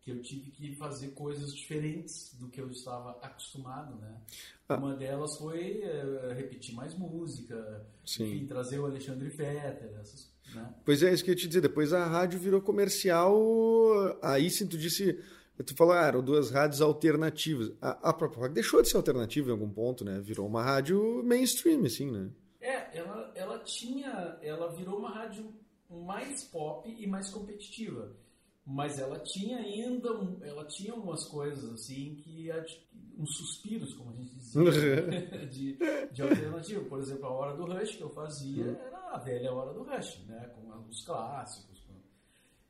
Que 0.05 0.11
eu 0.11 0.21
tive 0.21 0.51
que 0.51 0.75
fazer 0.75 1.09
coisas 1.13 1.55
diferentes 1.55 2.35
do 2.39 2.49
que 2.49 2.61
eu 2.61 2.71
estava 2.71 3.13
acostumado, 3.23 3.97
né? 3.97 4.21
Ah. 4.69 4.77
Uma 4.77 4.95
delas 4.95 5.39
foi 5.39 5.83
uh, 5.83 6.35
repetir 6.35 6.75
mais 6.75 6.95
música, 6.95 7.87
enfim, 8.03 8.47
trazer 8.47 8.79
o 8.79 8.85
Alexandre 8.85 9.31
Fetter, 9.31 9.97
essas, 9.99 10.31
né? 10.55 10.75
Pois 10.85 11.03
é, 11.03 11.13
isso 11.13 11.25
que 11.25 11.31
eu 11.31 11.35
ia 11.35 11.41
te 11.41 11.49
dizer. 11.49 11.63
Depois 11.63 11.95
a 11.95 12.07
rádio 12.07 12.39
virou 12.39 12.61
comercial, 12.61 13.35
aí 14.23 14.51
sim 14.51 14.67
tu 14.67 14.77
disse... 14.77 15.19
Tu 15.65 15.75
falou, 15.77 15.95
ah, 15.95 16.05
eram 16.05 16.23
duas 16.23 16.51
rádios 16.51 16.83
alternativas. 16.83 17.73
A, 17.81 18.11
a 18.11 18.13
própria 18.13 18.43
rádio 18.43 18.55
deixou 18.57 18.83
de 18.83 18.89
ser 18.89 18.97
alternativa 18.97 19.49
em 19.49 19.53
algum 19.53 19.71
ponto, 19.71 20.05
né? 20.05 20.21
Virou 20.21 20.47
uma 20.47 20.63
rádio 20.63 21.23
mainstream, 21.25 21.85
assim, 21.85 22.11
né? 22.11 22.29
É, 22.61 22.99
ela, 22.99 23.33
ela 23.37 23.59
tinha... 23.61 24.37
Ela 24.43 24.71
virou 24.73 24.99
uma 24.99 25.11
rádio 25.11 25.55
mais 25.89 26.43
pop 26.43 26.93
e 26.99 27.07
mais 27.07 27.31
competitiva 27.31 28.13
mas 28.67 28.99
ela 28.99 29.19
tinha 29.21 29.59
ainda 29.59 30.09
ela 30.43 30.65
tinha 30.65 30.95
umas 30.95 31.29
coisas 31.29 31.71
assim 31.73 32.15
que 32.17 32.49
uns 33.19 33.37
suspiros 33.37 33.95
como 33.95 34.11
a 34.11 34.15
gente 34.15 34.35
dizia 34.35 35.47
de, 35.49 35.77
de 36.11 36.23
alternativa 36.23 36.85
por 36.87 36.99
exemplo 36.99 37.27
a 37.27 37.33
hora 37.33 37.57
do 37.57 37.67
rush 37.67 37.97
que 37.97 38.03
eu 38.03 38.11
fazia 38.11 38.65
uhum. 38.65 38.77
era 38.77 38.99
a 39.15 39.19
velha 39.19 39.53
hora 39.53 39.75
do 39.75 39.83
rush 39.83 40.25
né? 40.27 40.49
Com 40.55 40.89
os 40.89 41.05
clássicos 41.05 41.75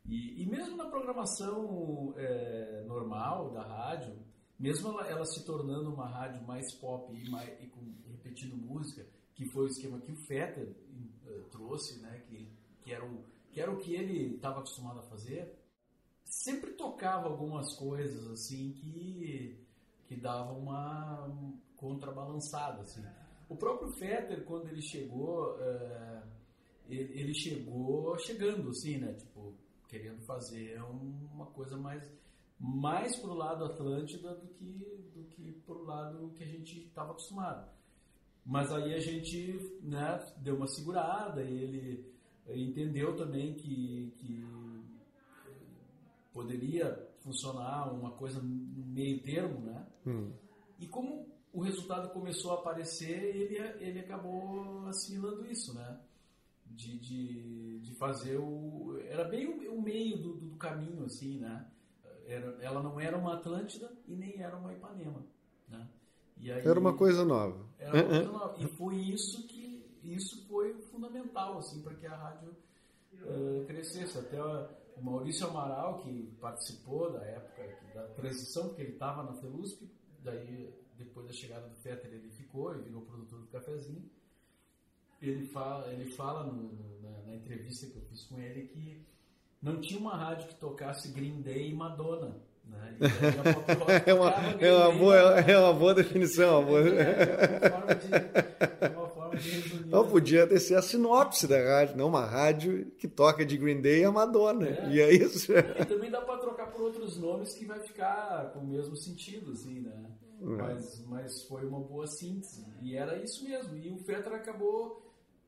e, 0.07 0.43
e 0.43 0.47
mesmo 0.47 0.77
na 0.77 0.87
programação 0.87 2.13
é, 2.17 2.85
normal 2.87 3.53
da 3.53 3.63
rádio 3.63 4.15
mesmo 4.59 4.89
ela, 4.91 5.09
ela, 5.09 5.25
se 5.25 5.45
tornando 5.45 5.93
uma 5.93 6.09
rádio 6.09 6.47
mais 6.47 6.75
pop 6.75 7.13
e, 7.13 7.31
mais, 7.31 7.49
e 7.63 7.67
com, 7.69 7.81
repetindo 8.11 8.57
música 8.57 9.07
que 9.35 9.49
foi 9.51 9.65
o 9.65 9.69
esquema 9.69 10.01
que 10.01 10.13
o 10.13 10.17
Fetter 10.27 10.77
uh, 11.27 11.45
trouxe 11.51 12.01
né? 12.03 12.21
Que, 12.27 12.49
que 12.83 12.93
era 12.93 13.05
o 13.05 13.25
que 13.51 13.61
era 13.61 13.71
o 13.71 13.79
que 13.79 13.95
ele 13.95 14.35
estava 14.35 14.59
acostumado 14.59 14.99
a 14.99 15.03
fazer 15.05 15.64
sempre 16.43 16.73
tocava 16.73 17.29
algumas 17.29 17.77
coisas 17.77 18.27
assim 18.31 18.73
que 18.73 19.63
que 20.07 20.17
davam 20.17 20.59
uma 20.59 21.33
contrabalançada 21.77 22.83
assim. 22.83 23.03
O 23.49 23.57
próprio 23.57 23.91
Fetter 23.93 24.45
quando 24.45 24.69
ele 24.69 24.83
chegou, 24.83 25.59
é, 25.61 26.23
ele, 26.89 27.35
chegou 27.35 28.19
chegando 28.19 28.69
assim, 28.71 28.99
né? 28.99 29.15
Tipo 29.15 29.55
querendo 29.89 30.21
fazer 30.27 30.83
uma 30.83 31.47
coisa 31.47 31.77
mais 31.77 32.03
mais 32.59 33.17
pro 33.17 33.35
lado 33.35 33.65
Atlântida 33.65 34.35
do 34.35 34.49
que 34.49 35.11
do 35.15 35.25
que 35.25 35.53
pro 35.65 35.85
lado 35.85 36.33
que 36.37 36.43
a 36.43 36.49
gente 36.49 36.87
estava 36.87 37.13
acostumado. 37.13 37.71
Mas 38.45 38.71
aí 38.73 38.93
a 38.93 39.01
gente 39.01 39.59
né, 39.83 40.19
deu 40.39 40.57
uma 40.57 40.67
segurada 40.67 41.43
e 41.43 42.05
ele 42.47 42.65
entendeu 42.71 43.17
também 43.17 43.55
que, 43.55 44.13
que 44.19 44.45
poderia 46.35 47.09
funcionar 47.21 47.91
uma 47.95 48.11
coisa 48.11 48.43
no 48.43 48.85
meio 48.85 49.23
termo, 49.23 49.61
né? 49.61 49.87
Hum. 50.05 50.33
E 50.79 50.87
como 50.89 51.33
o 51.53 51.61
resultado 51.63 52.13
começou 52.13 52.51
a 52.51 52.55
aparecer, 52.55 53.37
ele, 53.37 53.57
ele 53.79 54.01
acabou 54.01 54.85
assimilando 54.89 55.47
isso, 55.47 55.73
né? 55.73 56.01
De, 56.67 56.99
de, 56.99 57.79
de 57.79 57.95
fazer 57.95 58.37
o... 58.37 58.99
Era 59.07 59.25
bem 59.25 59.47
o, 59.47 59.75
o 59.75 59.81
meio 59.81 60.19
do, 60.21 60.35
do, 60.35 60.57
caminho, 60.57 61.05
assim, 61.05 61.39
né? 61.39 61.71
Era, 62.27 62.59
ela 62.61 62.83
não 62.83 62.99
era 62.99 63.17
uma 63.17 63.35
Atlântida 63.35 63.97
e 64.09 64.17
nem 64.17 64.43
era 64.43 64.57
uma 64.57 64.73
Ipanema, 64.73 65.25
né? 65.69 65.89
Aí, 66.37 66.51
era 66.51 66.81
uma 66.81 66.95
coisa 66.95 67.25
nova. 67.25 67.65
Era 67.79 67.95
uma 67.95 68.09
coisa 68.09 68.33
nova. 68.33 68.57
E 68.59 68.67
foi 68.67 68.97
isso 68.97 69.47
que... 69.47 69.85
Isso 70.03 70.47
foi 70.49 70.75
fundamental, 70.91 71.57
assim, 71.57 71.81
para 71.81 71.95
que 71.95 72.07
a 72.07 72.15
rádio 72.15 72.55
uh, 73.23 73.65
crescesse. 73.67 74.19
Até... 74.19 74.39
A, 74.39 74.69
o 74.97 75.03
Maurício 75.03 75.47
Amaral, 75.49 75.99
que 75.99 76.23
participou 76.41 77.13
da 77.13 77.25
época 77.25 77.79
da 77.95 78.03
transição, 78.09 78.69
porque 78.69 78.83
ele 78.83 78.93
estava 78.93 79.23
na 79.23 79.35
Felusp, 79.35 79.83
daí 80.23 80.73
depois 80.97 81.27
da 81.27 81.33
chegada 81.33 81.69
do 81.69 81.75
Fetter 81.77 82.13
ele 82.13 82.31
ficou 82.31 82.75
e 82.75 82.83
virou 82.83 83.03
produtor 83.03 83.41
do 83.41 83.47
cafezinho. 83.49 84.09
Ele 85.21 85.47
fala, 85.47 85.93
ele 85.93 86.11
fala 86.13 86.45
no, 86.45 86.53
no, 86.53 87.01
na, 87.01 87.23
na, 87.23 87.35
entrevista 87.35 87.87
que 87.87 87.97
eu 87.97 88.03
fiz 88.03 88.25
com 88.25 88.39
ele 88.39 88.69
que 88.69 89.05
não 89.63 89.81
tinha 89.81 89.99
uma 89.99 90.17
rádio 90.17 90.49
que 90.49 90.55
tocasse 90.57 91.13
Green 91.13 91.41
Day 91.41 91.71
e 91.71 91.75
Madonna. 91.75 92.37
Né? 92.65 92.97
E 93.01 93.05
é, 94.11 94.15
uma, 94.15 94.31
é, 94.61 94.73
uma 94.73 94.93
boa, 94.99 95.17
é 95.41 95.59
uma 95.59 95.73
boa 95.73 95.95
definição. 95.95 96.61
Uma 96.61 96.67
boa... 96.67 96.81
É, 96.81 96.93
é, 97.01 97.69
uma 97.69 97.71
forma 97.71 97.95
de, 97.95 98.15
é 98.85 98.99
uma 98.99 99.04
Não, 99.87 100.09
podia 100.09 100.47
ter 100.47 100.61
sido 100.61 100.79
a 100.79 100.83
sinopse 100.83 101.47
da 101.47 101.63
rádio, 101.63 101.97
não 101.97 102.09
uma 102.09 102.25
rádio 102.25 102.91
que 102.99 103.09
toca 103.09 103.45
de 103.45 103.57
Green 103.57 103.81
Day 103.81 104.01
e 104.01 104.05
a 104.05 104.13
Madonna. 104.13 104.69
É. 104.69 104.91
E 104.91 105.01
é 105.01 105.13
isso. 105.13 105.53
E 105.55 105.85
também 105.85 106.11
dá 106.11 106.21
para 106.21 106.39
trocar 106.39 106.71
por 106.71 106.83
outros 106.83 107.17
nomes 107.17 107.55
que 107.55 107.65
vai 107.65 107.81
ficar 107.81 108.51
com 108.53 108.61
o 108.61 108.67
mesmo 108.67 108.97
sentido, 108.97 109.53
assim, 109.53 109.81
né? 109.81 110.05
É. 110.41 110.47
Mas, 110.47 111.05
mas 111.07 111.43
foi 111.45 111.65
uma 111.67 111.81
boa 111.81 112.07
síntese. 112.07 112.65
E 112.83 112.97
era 112.97 113.17
isso 113.23 113.45
mesmo. 113.45 113.77
E 113.77 113.91
o 113.91 113.97
Petra 113.97 114.37
acabou 114.37 115.03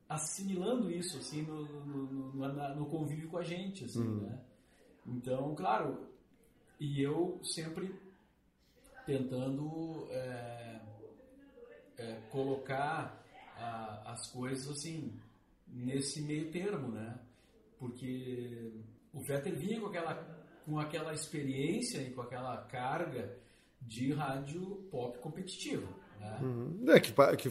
assimilando 0.09 0.89
isso, 0.89 1.17
assim, 1.17 1.41
no, 1.41 1.65
no, 1.65 2.33
no, 2.33 2.75
no 2.75 2.85
convívio 2.85 3.29
com 3.29 3.37
a 3.37 3.43
gente, 3.43 3.85
assim, 3.85 4.01
hum. 4.01 4.21
né? 4.21 4.39
Então, 5.05 5.53
claro, 5.55 5.97
e 6.79 7.01
eu 7.01 7.39
sempre 7.43 7.93
tentando 9.05 10.05
é, 10.09 10.79
é, 11.97 12.19
colocar 12.29 13.23
as 14.17 14.27
coisas 14.31 14.67
assim 14.69 15.13
nesse 15.67 16.21
meio 16.21 16.49
termo, 16.51 16.87
né? 16.89 17.19
Porque 17.77 18.71
o 19.13 19.23
Fetter 19.25 19.55
vinha 19.55 19.79
com 19.79 19.87
aquela, 19.87 20.15
com 20.65 20.79
aquela 20.79 21.13
experiência 21.13 21.99
e 21.99 22.11
com 22.11 22.21
aquela 22.21 22.57
carga 22.63 23.37
de 23.81 24.11
rádio 24.11 24.87
pop 24.89 25.19
competitivo. 25.19 25.87
Né? 26.19 26.39
Uhum. 26.41 26.85
É, 26.89 26.99
que, 26.99 27.13
que 27.37 27.49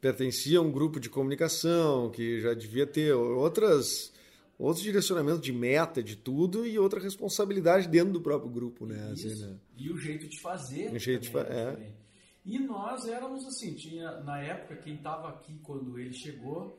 pertencia 0.00 0.58
a 0.58 0.62
um 0.62 0.72
grupo 0.72 0.98
de 0.98 1.10
comunicação, 1.10 2.10
que 2.10 2.40
já 2.40 2.54
devia 2.54 2.86
ter 2.86 3.12
outras 3.12 4.12
outros 4.58 4.82
direcionamentos 4.82 5.40
de 5.40 5.52
meta, 5.52 6.02
de 6.02 6.16
tudo, 6.16 6.66
e 6.66 6.76
outra 6.78 6.98
responsabilidade 6.98 7.86
dentro 7.86 8.12
do 8.12 8.20
próprio 8.20 8.50
grupo, 8.50 8.86
né? 8.86 9.10
Assim, 9.12 9.32
né? 9.40 9.56
E 9.76 9.88
o 9.88 9.96
jeito 9.96 10.26
de 10.26 10.40
fazer. 10.40 10.92
O 10.92 10.98
jeito 10.98 11.22
de 11.22 11.30
também 11.30 11.46
fa- 11.46 11.52
era 11.52 11.70
é. 11.70 11.74
diferente. 11.74 12.07
E 12.44 12.58
nós 12.58 13.06
éramos 13.06 13.46
assim, 13.46 13.74
tinha, 13.74 14.20
na 14.22 14.40
época, 14.40 14.76
quem 14.76 14.94
estava 14.94 15.28
aqui 15.28 15.58
quando 15.62 15.98
ele 15.98 16.12
chegou, 16.12 16.78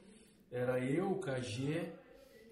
era 0.51 0.83
eu, 0.83 1.11
o 1.11 1.19
KG, 1.19 1.93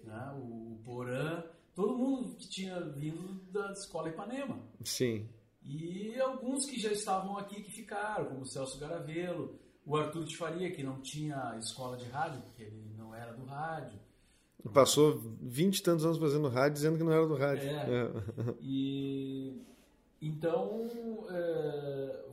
né, 0.04 0.34
o, 0.36 0.78
Porã, 0.84 1.42
todo 1.74 1.98
mundo 1.98 2.36
que 2.36 2.48
tinha 2.48 2.80
vindo 2.80 3.34
da 3.52 3.72
escola 3.72 4.08
Ipanema. 4.08 4.58
Sim. 4.84 5.28
E 5.64 6.18
alguns 6.20 6.64
que 6.64 6.80
já 6.80 6.90
estavam 6.90 7.36
aqui 7.36 7.62
que 7.62 7.70
ficaram, 7.70 8.26
como 8.26 8.42
o 8.42 8.46
Celso 8.46 8.78
Garavelo, 8.78 9.58
o 9.84 9.96
Arthur 9.96 10.24
de 10.24 10.36
Faria, 10.36 10.70
que 10.70 10.82
não 10.82 11.00
tinha 11.00 11.56
escola 11.58 11.96
de 11.96 12.06
rádio, 12.06 12.40
porque 12.42 12.62
ele 12.62 12.94
não 12.96 13.14
era 13.14 13.32
do 13.32 13.44
rádio. 13.44 13.98
Passou 14.72 15.18
vinte 15.40 15.78
e 15.78 15.82
tantos 15.82 16.04
anos 16.04 16.18
fazendo 16.18 16.48
rádio 16.48 16.74
dizendo 16.74 16.98
que 16.98 17.04
não 17.04 17.12
era 17.12 17.26
do 17.26 17.36
rádio. 17.36 17.68
É. 17.68 17.72
É. 17.72 18.54
E 18.60 19.62
então 20.20 20.88
é, 21.30 22.24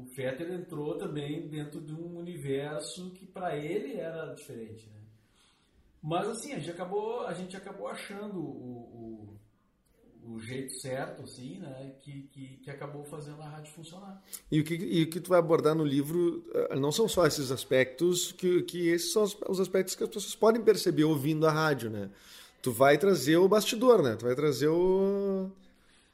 o 0.00 0.06
Fetter 0.06 0.52
entrou 0.52 0.96
também 0.96 1.48
dentro 1.48 1.80
de 1.80 1.92
um 1.92 2.18
universo 2.18 3.10
que 3.10 3.26
para 3.26 3.56
ele 3.56 3.94
era 3.94 4.32
diferente, 4.34 4.88
né? 4.88 5.00
Mas 6.02 6.28
assim 6.28 6.52
a 6.52 6.58
gente 6.58 6.70
acabou 6.70 7.26
a 7.26 7.34
gente 7.34 7.56
acabou 7.56 7.88
achando 7.88 8.38
o, 8.38 9.38
o, 10.24 10.34
o 10.34 10.40
jeito 10.40 10.72
certo, 10.80 11.24
assim, 11.24 11.58
né? 11.58 11.92
Que, 12.00 12.22
que, 12.32 12.46
que 12.62 12.70
acabou 12.70 13.04
fazendo 13.04 13.42
a 13.42 13.48
rádio 13.48 13.72
funcionar. 13.72 14.22
E 14.50 14.60
o 14.60 14.64
que, 14.64 14.74
e 14.74 15.02
o 15.02 15.10
que 15.10 15.20
tu 15.20 15.28
vai 15.28 15.38
abordar 15.38 15.74
no 15.74 15.84
livro 15.84 16.42
eh, 16.54 16.76
não 16.76 16.90
são 16.90 17.06
só 17.06 17.26
esses 17.26 17.50
aspectos, 17.50 18.32
que, 18.32 18.62
que 18.62 18.88
esses 18.88 19.12
são 19.12 19.24
os, 19.24 19.36
os 19.48 19.60
aspectos 19.60 19.94
que 19.94 20.02
as 20.02 20.08
pessoas 20.08 20.34
podem 20.34 20.62
perceber 20.62 21.04
ouvindo 21.04 21.46
a 21.46 21.52
rádio, 21.52 21.90
né? 21.90 22.08
Tu 22.62 22.72
vai 22.72 22.96
trazer 22.96 23.36
o 23.36 23.48
bastidor, 23.48 24.02
né? 24.02 24.16
Tu 24.16 24.24
vai 24.24 24.34
trazer 24.34 24.68
o, 24.68 25.50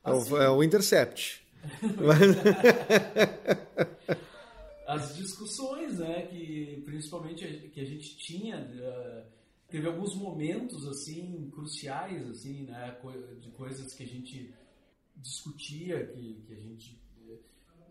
é 0.04 0.10
o, 0.10 0.16
Assim. 0.16 0.36
é 0.36 0.50
o 0.50 0.62
intercept. 0.62 1.46
as 4.86 5.16
discussões, 5.16 5.98
né, 5.98 6.26
que 6.26 6.82
principalmente 6.84 7.70
que 7.72 7.80
a 7.80 7.84
gente 7.84 8.16
tinha, 8.16 8.56
eh, 8.56 9.26
teve 9.68 9.86
alguns 9.86 10.14
momentos 10.16 10.86
assim 10.86 11.50
cruciais, 11.50 12.28
assim, 12.28 12.64
né, 12.64 12.96
de 13.40 13.50
coisas 13.50 13.92
que 13.94 14.04
a 14.04 14.06
gente 14.06 14.54
discutia, 15.16 16.06
que, 16.06 16.34
que 16.46 16.52
a 16.52 16.60
gente 16.60 17.00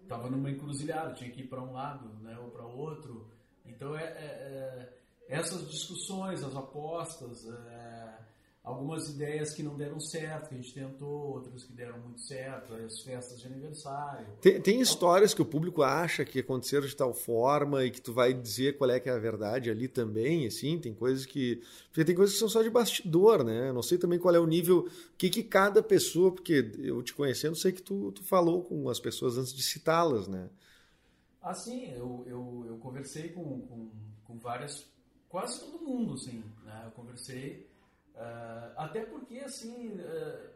estava 0.01 0.29
numa 0.29 0.49
encruzilhada, 0.49 1.15
tinha 1.15 1.31
que 1.31 1.41
ir 1.41 1.47
para 1.47 1.61
um 1.61 1.73
lado, 1.73 2.07
né, 2.23 2.37
ou 2.39 2.49
para 2.51 2.65
outro. 2.65 3.29
Então 3.65 3.97
é, 3.97 4.03
é- 4.03 4.15
é- 4.15 4.95
essas 5.27 5.67
discussões, 5.69 6.43
as 6.43 6.55
apostas, 6.55 7.45
é, 7.47 8.19
algumas 8.65 9.07
ideias 9.07 9.53
que 9.53 9.61
não 9.61 9.77
deram 9.77 9.99
certo, 9.99 10.49
que 10.49 10.55
a 10.55 10.57
gente 10.57 10.73
tentou, 10.73 11.35
outras 11.35 11.63
que 11.63 11.71
deram 11.71 11.99
muito 11.99 12.19
certo, 12.19 12.73
as 12.73 12.99
festas 12.99 13.39
de 13.39 13.45
aniversário. 13.45 14.25
Tem, 14.41 14.59
tem 14.59 14.81
histórias 14.81 15.35
que 15.35 15.41
o 15.41 15.45
público 15.45 15.83
acha 15.83 16.25
que 16.25 16.39
aconteceram 16.39 16.87
de 16.87 16.95
tal 16.95 17.13
forma 17.13 17.85
e 17.85 17.91
que 17.91 18.01
tu 18.01 18.11
vai 18.11 18.33
dizer 18.33 18.75
qual 18.75 18.89
é 18.89 18.99
que 18.99 19.07
é 19.07 19.11
a 19.11 19.19
verdade 19.19 19.69
ali 19.69 19.87
também, 19.87 20.47
assim, 20.47 20.79
tem 20.79 20.95
coisas 20.95 21.27
que... 21.27 21.61
Porque 21.89 22.03
tem 22.03 22.15
coisas 22.15 22.33
que 22.33 22.39
são 22.39 22.49
só 22.49 22.63
de 22.63 22.71
bastidor, 22.71 23.43
né? 23.43 23.69
Eu 23.69 23.73
Não 23.73 23.83
sei 23.83 23.99
também 23.99 24.17
qual 24.17 24.33
é 24.33 24.39
o 24.39 24.47
nível, 24.47 24.79
o 24.79 24.89
que, 25.15 25.29
que 25.29 25.43
cada 25.43 25.83
pessoa, 25.83 26.31
porque 26.31 26.71
eu 26.79 27.03
te 27.03 27.13
conhecendo, 27.13 27.55
sei 27.55 27.71
que 27.71 27.83
tu, 27.83 28.11
tu 28.13 28.23
falou 28.23 28.63
com 28.63 28.89
as 28.89 28.99
pessoas 28.99 29.37
antes 29.37 29.53
de 29.53 29.61
citá-las, 29.61 30.27
né? 30.27 30.49
Ah, 31.39 31.53
sim, 31.53 31.91
eu, 31.91 32.25
eu, 32.25 32.65
eu 32.67 32.77
conversei 32.77 33.29
com, 33.29 33.43
com, 33.43 33.91
com 34.25 34.39
várias, 34.39 34.87
quase 35.29 35.59
todo 35.59 35.83
mundo, 35.83 36.15
assim, 36.15 36.43
né? 36.65 36.81
Eu 36.85 36.91
conversei, 36.91 37.67
ah, 38.17 38.73
até 38.77 39.05
porque, 39.05 39.39
assim, 39.39 39.97
ah, 39.99 40.51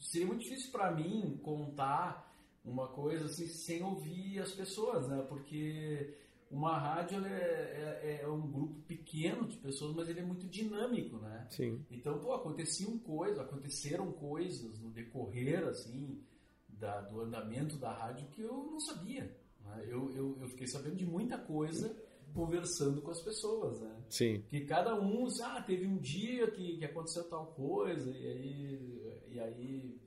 seria 0.00 0.26
muito 0.26 0.42
difícil 0.42 0.70
para 0.70 0.90
mim 0.92 1.38
contar 1.42 2.32
uma 2.64 2.88
coisa 2.88 3.26
assim 3.26 3.46
sem 3.46 3.82
ouvir 3.82 4.40
as 4.40 4.52
pessoas, 4.52 5.06
né? 5.08 5.22
Porque 5.28 6.14
uma 6.50 6.78
rádio 6.78 7.24
é, 7.26 7.30
é, 7.30 8.20
é 8.22 8.28
um 8.28 8.50
grupo 8.50 8.80
pequeno 8.86 9.46
de 9.46 9.56
pessoas, 9.58 9.94
mas 9.94 10.08
ele 10.08 10.20
é 10.20 10.24
muito 10.24 10.46
dinâmico, 10.46 11.18
né? 11.18 11.46
Sim. 11.50 11.84
Então, 11.90 12.18
pô, 12.18 12.32
aconteciam 12.32 12.98
coisas, 12.98 13.38
aconteceram 13.38 14.10
coisas 14.12 14.78
no 14.78 14.90
decorrer, 14.90 15.64
assim, 15.66 16.22
da, 16.68 17.00
do 17.02 17.20
andamento 17.20 17.76
da 17.76 17.92
rádio 17.92 18.28
que 18.28 18.40
eu 18.40 18.52
não 18.70 18.80
sabia. 18.80 19.24
né? 19.64 19.84
Eu, 19.86 20.10
eu, 20.14 20.38
eu 20.40 20.48
fiquei 20.48 20.66
sabendo 20.66 20.96
de 20.96 21.04
muita 21.06 21.36
coisa 21.36 21.94
conversando 22.34 23.00
com 23.00 23.10
as 23.10 23.22
pessoas, 23.22 23.80
né? 23.80 23.96
Sim. 24.10 24.42
Que 24.48 24.64
cada 24.64 24.94
um, 24.94 25.26
ah, 25.42 25.62
teve 25.62 25.86
um 25.86 25.96
dia 25.96 26.50
que, 26.50 26.76
que 26.78 26.84
aconteceu 26.84 27.24
tal 27.24 27.46
coisa, 27.46 28.10
e 28.10 28.26
aí, 28.26 29.22
e 29.30 29.40
aí 29.40 30.00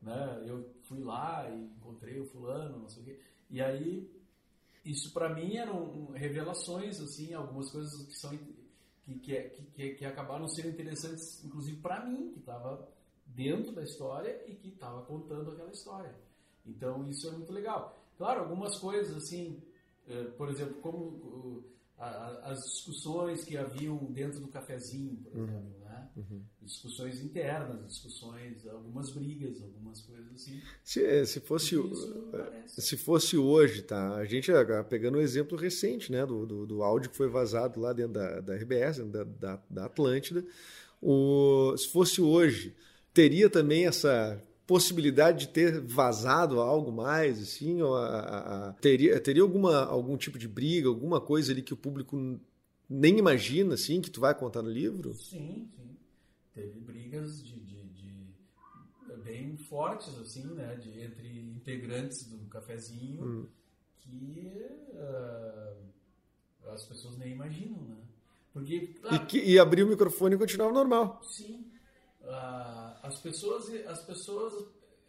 né, 0.00 0.44
eu 0.46 0.68
fui 0.82 1.00
lá 1.00 1.48
e 1.50 1.64
encontrei 1.64 2.20
o 2.20 2.26
fulano, 2.26 2.78
não 2.78 2.88
sei 2.88 3.02
o 3.02 3.06
quê. 3.06 3.20
E 3.50 3.60
aí, 3.60 4.10
isso 4.84 5.12
para 5.12 5.34
mim 5.34 5.56
eram 5.56 6.10
revelações, 6.12 7.00
assim, 7.00 7.34
algumas 7.34 7.70
coisas 7.70 8.06
que 8.06 8.14
são 8.14 8.36
que, 9.02 9.18
que, 9.18 9.36
é- 9.36 9.48
que, 9.74 9.94
que, 9.94 10.04
acabaram 10.04 10.46
sendo 10.46 10.68
interessantes, 10.68 11.44
inclusive 11.44 11.78
para 11.78 12.04
mim, 12.04 12.30
que 12.30 12.38
estava 12.38 12.88
dentro 13.26 13.72
da 13.72 13.82
história 13.82 14.42
e 14.46 14.54
que 14.54 14.68
estava 14.68 15.02
contando 15.02 15.50
aquela 15.50 15.70
história. 15.70 16.14
Então 16.64 17.04
isso 17.08 17.28
é 17.28 17.32
muito 17.32 17.52
legal. 17.52 17.98
Claro, 18.16 18.40
algumas 18.40 18.78
coisas 18.78 19.16
assim, 19.16 19.60
por 20.36 20.48
exemplo, 20.50 20.74
como 20.80 21.64
as 22.42 22.58
discussões 22.64 23.44
que 23.44 23.56
haviam 23.56 23.96
dentro 24.10 24.40
do 24.40 24.48
cafezinho, 24.48 25.16
por 25.18 25.40
exemplo, 25.40 25.78
né? 25.84 26.08
discussões 26.60 27.20
internas, 27.20 27.86
discussões, 27.86 28.66
algumas 28.66 29.12
brigas, 29.12 29.62
algumas 29.62 30.00
coisas 30.02 30.32
assim. 30.34 30.60
Se, 30.82 31.26
se 31.26 31.40
fosse... 31.40 31.76
Aparece. 31.76 32.80
Se 32.80 32.96
fosse 32.96 33.36
hoje, 33.36 33.82
tá? 33.82 34.16
A 34.16 34.24
gente, 34.24 34.50
pegando 34.88 35.18
um 35.18 35.20
exemplo 35.20 35.56
recente, 35.56 36.10
né, 36.10 36.26
do, 36.26 36.44
do, 36.44 36.66
do 36.66 36.82
áudio 36.82 37.10
que 37.10 37.16
foi 37.16 37.28
vazado 37.28 37.80
lá 37.80 37.92
dentro 37.92 38.14
da, 38.14 38.40
da 38.40 38.56
RBS, 38.56 38.98
da, 39.06 39.24
da, 39.24 39.62
da 39.70 39.84
Atlântida, 39.84 40.44
o, 41.00 41.76
se 41.76 41.88
fosse 41.88 42.20
hoje, 42.20 42.74
teria 43.14 43.48
também 43.48 43.86
essa 43.86 44.42
possibilidade 44.72 45.46
de 45.46 45.52
ter 45.52 45.80
vazado 45.80 46.60
algo 46.60 46.92
mais, 46.92 47.40
assim, 47.40 47.82
ou 47.82 47.96
a- 47.96 48.06
a- 48.20 48.68
a- 48.70 48.72
teria, 48.74 49.20
teria 49.20 49.42
alguma, 49.42 49.84
algum 49.84 50.16
tipo 50.16 50.38
de 50.38 50.48
briga, 50.48 50.88
alguma 50.88 51.20
coisa 51.20 51.52
ali 51.52 51.62
que 51.62 51.74
o 51.74 51.76
público 51.76 52.16
nem 52.88 53.18
imagina, 53.18 53.74
assim, 53.74 54.00
que 54.00 54.10
tu 54.10 54.20
vai 54.20 54.34
contar 54.34 54.62
no 54.62 54.70
livro? 54.70 55.12
Sim, 55.14 55.68
sim. 55.76 55.96
Teve 56.54 56.80
brigas 56.80 57.44
de, 57.46 57.60
de, 57.60 57.88
de- 57.90 58.36
bem 59.24 59.56
fortes, 59.56 60.16
assim, 60.18 60.44
né? 60.54 60.76
De, 60.76 61.00
entre 61.00 61.28
integrantes 61.56 62.24
do 62.26 62.38
cafezinho 62.46 63.48
que 64.00 64.90
ah, 64.96 65.74
as 66.72 66.84
pessoas 66.84 67.16
nem 67.18 67.32
imaginam, 67.32 67.82
né? 67.82 67.96
Porque, 68.52 68.88
E, 69.14 69.18
claro, 69.18 69.26
que, 69.28 69.38
e 69.50 69.58
abrir 69.58 69.82
o 69.84 69.86
microfone 69.92 70.34
e 70.34 70.38
continuava 70.38 70.72
normal. 70.72 71.06
sim, 71.22 71.71
ah, 72.24 73.00
as 73.02 73.20
pessoas, 73.20 73.68
as 73.86 74.04
pessoas, 74.04 74.52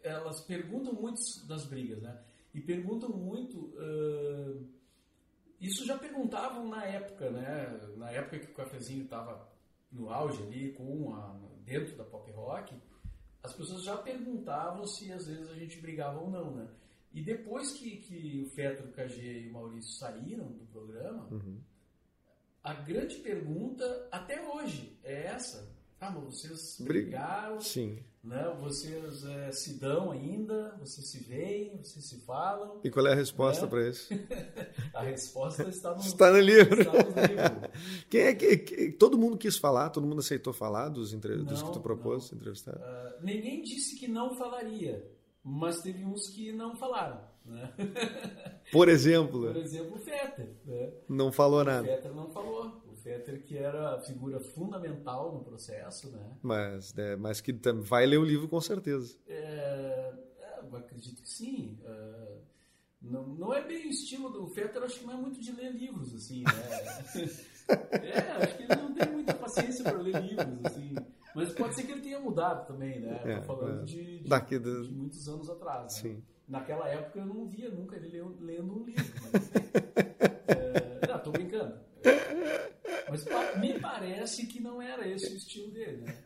elas 0.02 0.40
perguntam 0.42 0.92
muito 0.92 1.20
das 1.46 1.66
brigas, 1.66 2.02
né? 2.02 2.22
E 2.52 2.60
perguntam 2.60 3.10
muito... 3.10 3.74
ah, 3.78 4.74
isso 5.60 5.86
já 5.86 5.96
perguntavam 5.96 6.68
na 6.68 6.84
época, 6.84 7.30
né? 7.30 7.80
Na 7.96 8.10
época 8.10 8.38
que 8.38 8.50
o 8.50 8.54
cafezinho 8.54 9.04
estava 9.04 9.48
no 9.90 10.10
auge 10.10 10.42
ali, 10.42 10.72
com 10.72 11.14
a, 11.14 11.40
dentro 11.64 11.96
da 11.96 12.04
pop 12.04 12.30
rock, 12.32 12.74
as 13.42 13.52
pessoas 13.54 13.82
já 13.84 13.96
perguntavam 13.96 14.86
se 14.86 15.12
às 15.12 15.26
vezes 15.26 15.50
a 15.50 15.54
gente 15.54 15.80
brigava 15.80 16.20
ou 16.20 16.30
não, 16.30 16.54
né? 16.54 16.68
E 17.12 17.22
depois 17.22 17.72
que, 17.72 17.98
que 17.98 18.42
o 18.42 18.50
Fetter, 18.50 18.86
o 18.86 18.92
KG 18.92 19.44
e 19.44 19.48
o 19.48 19.52
Maurício 19.52 19.92
saíram 19.92 20.50
do 20.52 20.66
programa, 20.66 21.28
a 22.62 22.74
grande 22.74 23.16
pergunta 23.16 24.08
até 24.10 24.44
hoje 24.48 24.98
é 25.04 25.26
essa. 25.26 25.73
Ah, 26.00 26.10
mas 26.10 26.24
vocês 26.24 26.76
Briga. 26.80 26.92
brigaram, 27.02 27.60
Sim. 27.60 27.98
né? 28.22 28.54
Vocês 28.60 29.24
eh, 29.24 29.52
se 29.52 29.74
dão 29.78 30.10
ainda, 30.10 30.76
vocês 30.78 31.06
se 31.06 31.18
veem, 31.24 31.78
vocês 31.82 32.04
se 32.04 32.20
falam. 32.20 32.80
E 32.84 32.90
qual 32.90 33.06
é 33.06 33.12
a 33.12 33.14
resposta 33.14 33.64
É. 33.64 33.68
para 33.68 33.88
isso? 33.88 34.12
A 34.92 35.02
resposta 35.02 35.62
está 35.68 35.94
no, 35.94 36.00
Está 36.00 36.30
no 36.30 36.40
livro. 36.40 36.80
está 36.82 36.92
no 36.92 36.98
livro. 36.98 37.70
Quem 38.10 38.20
é 38.20 38.34
que, 38.34 38.56
que- 38.58 38.92
todo 38.92 39.16
mundo 39.16 39.38
quis 39.38 39.56
falar? 39.56 39.88
Todo 39.90 40.06
mundo 40.06 40.18
aceitou 40.20 40.52
falar 40.52 40.90
dos, 40.90 41.14
entre, 41.14 41.36
dos 41.38 41.60
Não, 41.62 41.68
que 41.68 41.72
tu 41.74 41.80
propôs 41.80 42.30
entrevistar? 42.32 42.76
Ah, 42.76 43.16
ninguém 43.22 43.62
disse 43.62 43.96
que 43.96 44.06
não 44.06 44.34
falaria, 44.34 45.10
mas 45.42 45.80
teve 45.80 46.04
uns 46.04 46.28
que 46.28 46.52
não 46.52 46.76
falaram. 46.76 47.32
Né? 47.46 47.72
Por 48.72 48.88
exemplo, 48.88 49.40
Por 49.52 49.56
exemplo, 49.56 49.96
o 49.96 49.98
Fetter. 49.98 50.48
Né? 50.66 50.92
não 51.08 51.30
falou 51.32 51.60
O 51.60 51.64
nada. 51.64 51.86
Fetter 51.86 52.14
não 52.14 52.30
falou. 52.30 52.82
O 53.04 53.06
Fetter 53.06 53.42
que 53.42 53.58
era 53.58 53.96
a 53.96 54.00
figura 54.00 54.40
fundamental 54.40 55.30
no 55.30 55.44
processo, 55.44 56.10
né? 56.10 56.38
Mas, 56.42 56.94
né, 56.94 57.14
mas 57.16 57.38
que 57.38 57.52
vai 57.82 58.06
ler 58.06 58.16
o 58.16 58.24
livro 58.24 58.48
com 58.48 58.58
certeza. 58.62 59.18
É, 59.28 60.10
é, 60.40 60.76
acredito 60.76 61.20
que 61.20 61.28
sim. 61.28 61.78
É, 61.84 62.38
não, 63.02 63.26
não 63.26 63.52
é 63.52 63.62
bem 63.62 63.88
o 63.88 63.90
estilo 63.90 64.30
do 64.30 64.46
Fetter, 64.46 64.82
acho 64.82 65.00
que 65.00 65.04
não 65.04 65.12
é 65.12 65.16
muito 65.18 65.38
de 65.38 65.52
ler 65.52 65.72
livros, 65.72 66.14
assim, 66.14 66.44
né? 66.44 67.28
é, 68.02 68.30
acho 68.42 68.56
que 68.56 68.62
ele 68.62 68.74
não 68.74 68.94
tem 68.94 69.12
muita 69.12 69.34
paciência 69.34 69.84
para 69.84 69.98
ler 69.98 70.22
livros, 70.22 70.64
assim. 70.64 70.94
Mas 71.34 71.52
pode 71.52 71.74
ser 71.74 71.82
que 71.82 71.92
ele 71.92 72.00
tenha 72.00 72.20
mudado 72.20 72.66
também, 72.66 73.00
né? 73.00 73.20
É, 73.22 73.36
Tô 73.40 73.42
falando 73.42 73.82
é. 73.82 73.84
de, 73.84 74.20
de, 74.22 74.28
Daqui 74.28 74.58
do- 74.58 74.84
de 74.84 74.90
muitos 74.90 75.28
anos 75.28 75.50
atrás. 75.50 75.82
né? 75.82 75.88
Sim. 75.90 76.22
Naquela 76.48 76.88
época 76.88 77.18
eu 77.18 77.26
não 77.26 77.46
via 77.46 77.68
nunca 77.68 77.96
ele 77.96 78.08
lendo 78.40 78.80
um 78.80 78.84
livro. 78.84 79.04
Mas, 79.30 79.50
é, 80.48 81.06
não, 81.06 81.18
tô 81.18 81.32
brincando. 81.32 81.84
Mas 83.22 83.60
me 83.60 83.78
parece 83.78 84.46
que 84.46 84.60
não 84.60 84.80
era 84.82 85.06
esse 85.08 85.32
o 85.32 85.36
estilo 85.36 85.70
dele, 85.70 86.02
né? 86.02 86.16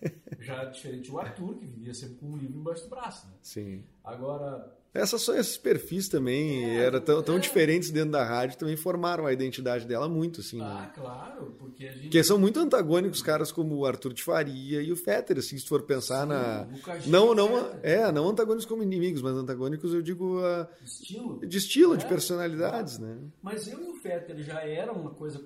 Já 0.41 0.65
diferente 0.65 1.11
o 1.11 1.19
Arthur, 1.19 1.57
que 1.57 1.67
vivia 1.67 1.93
sempre 1.95 2.17
com 2.17 2.27
um 2.27 2.37
livro 2.37 2.59
embaixo 2.59 2.85
do 2.85 2.91
braço, 2.91 3.27
né? 3.27 3.33
Sim. 3.43 3.83
Agora, 4.05 4.73
Essas, 4.95 5.21
só 5.21 5.35
esses 5.35 5.59
perfis 5.59 6.09
também 6.09 6.65
É, 6.65 6.85
eram 6.85 7.01
tão, 7.01 7.23
tão 7.23 7.37
é. 7.37 7.39
diferentes 7.41 7.91
dentro 7.91 8.13
da 8.13 8.25
rádio, 8.25 8.57
também 8.57 8.77
formaram 8.77 9.27
a 9.27 9.33
identidade 9.33 9.85
dela 9.87 10.09
muito, 10.09 10.41
assim, 10.41 10.61
ah, 10.63 10.83
né? 10.83 10.93
claro, 10.95 11.55
porque 11.59 11.87
a 11.87 11.93
gente... 11.93 12.03
Porque 12.05 12.25
são 12.25 12.39
muito 12.39 12.59
antagônicos 12.59 13.21
caras 13.21 13.53
como 13.53 13.77
o 13.77 13.85
Arthur 13.85 14.15
de 14.15 14.23
Faria 14.23 14.81
e 14.81 14.91
o 14.91 14.97
Fetter, 14.97 15.39
assim, 15.39 15.59
se 15.59 15.69
for 15.69 15.83
pensar 15.83 16.23
Sim, 16.23 16.29
na... 16.29 16.67
Não, 17.07 17.35
não, 17.35 17.71
é, 17.83 18.11
não 18.11 18.29
antagônicos 18.29 18.65
como 18.65 18.83
inimigos, 18.83 19.21
mas 19.21 19.35
antagônicos 19.35 19.93
eu 19.93 20.01
digo 20.01 20.41
ah, 20.43 20.67
Estilo. 20.85 21.47
de 21.47 21.59
estilo, 21.59 21.97
de 21.97 22.05
É, 22.05 22.09
personalidades, 22.09 22.99
né? 22.99 23.19
Mas 23.43 23.69
eu 23.69 23.79
e 23.85 23.91
o 23.91 23.95
Fetter 23.97 24.39
já 24.43 24.61
era 24.63 24.93
uma 24.93 25.11
coisa, 25.11 25.45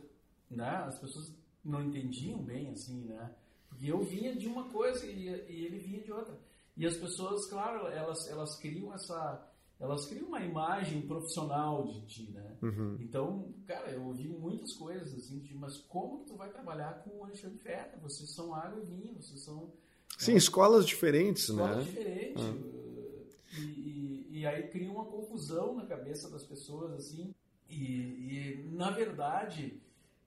né? 0.56 0.84
As 0.86 0.98
pessoas 0.98 1.32
não 1.64 1.82
entendiam 1.84 2.38
bem, 2.42 2.70
assim, 2.70 3.04
né? 3.04 3.34
Porque 3.68 3.86
eu 3.86 4.00
vinha 4.02 4.34
de 4.36 4.46
uma 4.46 4.64
coisa 4.70 5.06
e, 5.06 5.26
e 5.26 5.64
ele 5.66 5.78
vinha 5.78 6.00
de 6.02 6.12
outra. 6.12 6.38
E 6.76 6.86
as 6.86 6.96
pessoas, 6.96 7.46
claro, 7.48 7.86
elas, 7.88 8.28
elas 8.28 8.58
criam 8.58 8.92
essa... 8.94 9.48
Elas 9.80 10.06
criam 10.06 10.28
uma 10.28 10.40
imagem 10.40 11.02
profissional 11.02 11.84
de 11.88 12.00
ti, 12.06 12.30
né? 12.30 12.56
Uhum. 12.62 12.96
Então, 13.00 13.52
cara, 13.66 13.90
eu 13.90 14.04
ouvi 14.04 14.28
muitas 14.28 14.72
coisas 14.74 15.12
assim, 15.12 15.40
de, 15.40 15.54
mas 15.56 15.76
como 15.88 16.24
tu 16.24 16.36
vai 16.36 16.50
trabalhar 16.50 17.02
com 17.02 17.18
o 17.18 17.24
Alexandre 17.24 17.58
Fetter? 17.58 17.98
Vocês 18.00 18.30
são 18.32 18.54
água 18.54 18.80
e 18.80 18.84
vinho, 18.84 19.14
vocês 19.20 19.42
são 19.42 19.72
Sim, 20.16 20.36
escolas 20.36 20.86
diferentes, 20.86 21.48
escolas 21.48 21.78
né? 21.78 21.82
diferentes. 21.82 22.42
uh, 22.44 23.26
E, 23.58 23.60
e, 23.60 24.26
e 24.38 24.46
aí 24.46 24.68
cria 24.68 24.88
uma 24.88 25.04
confusão 25.04 25.74
na 25.74 25.84
cabeça 25.84 26.30
das 26.30 26.44
pessoas, 26.44 26.92
assim. 26.92 27.34
E, 27.68 27.74
e, 27.74 28.68
na 28.70 28.90
verdade, 28.92 29.80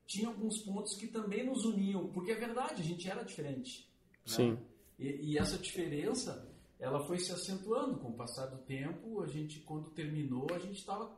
tinha 0.06 0.28
alguns 0.28 0.60
pontos 0.62 0.96
que 0.98 1.08
também 1.08 1.46
nos 1.46 1.65
uniam, 1.65 2.08
porque 2.12 2.32
é 2.32 2.36
verdade, 2.36 2.82
a 2.82 2.86
gente 2.86 3.10
era 3.10 3.24
diferente. 3.24 3.89
né? 4.28 4.34
Sim. 4.34 4.58
E, 5.00 5.32
e 5.34 5.38
essa 5.38 5.58
diferença, 5.58 6.48
ela 6.80 7.06
foi 7.06 7.18
se 7.20 7.32
acentuando 7.32 7.98
com 7.98 8.10
o 8.10 8.13
passar 8.13 8.46
do 8.48 8.58
tempo. 8.60 9.22
A 9.22 9.28
gente, 9.28 9.60
quando 9.62 9.89
terminou, 9.91 10.48
a 10.54 10.60
gente 10.60 10.78
estava 10.80 11.15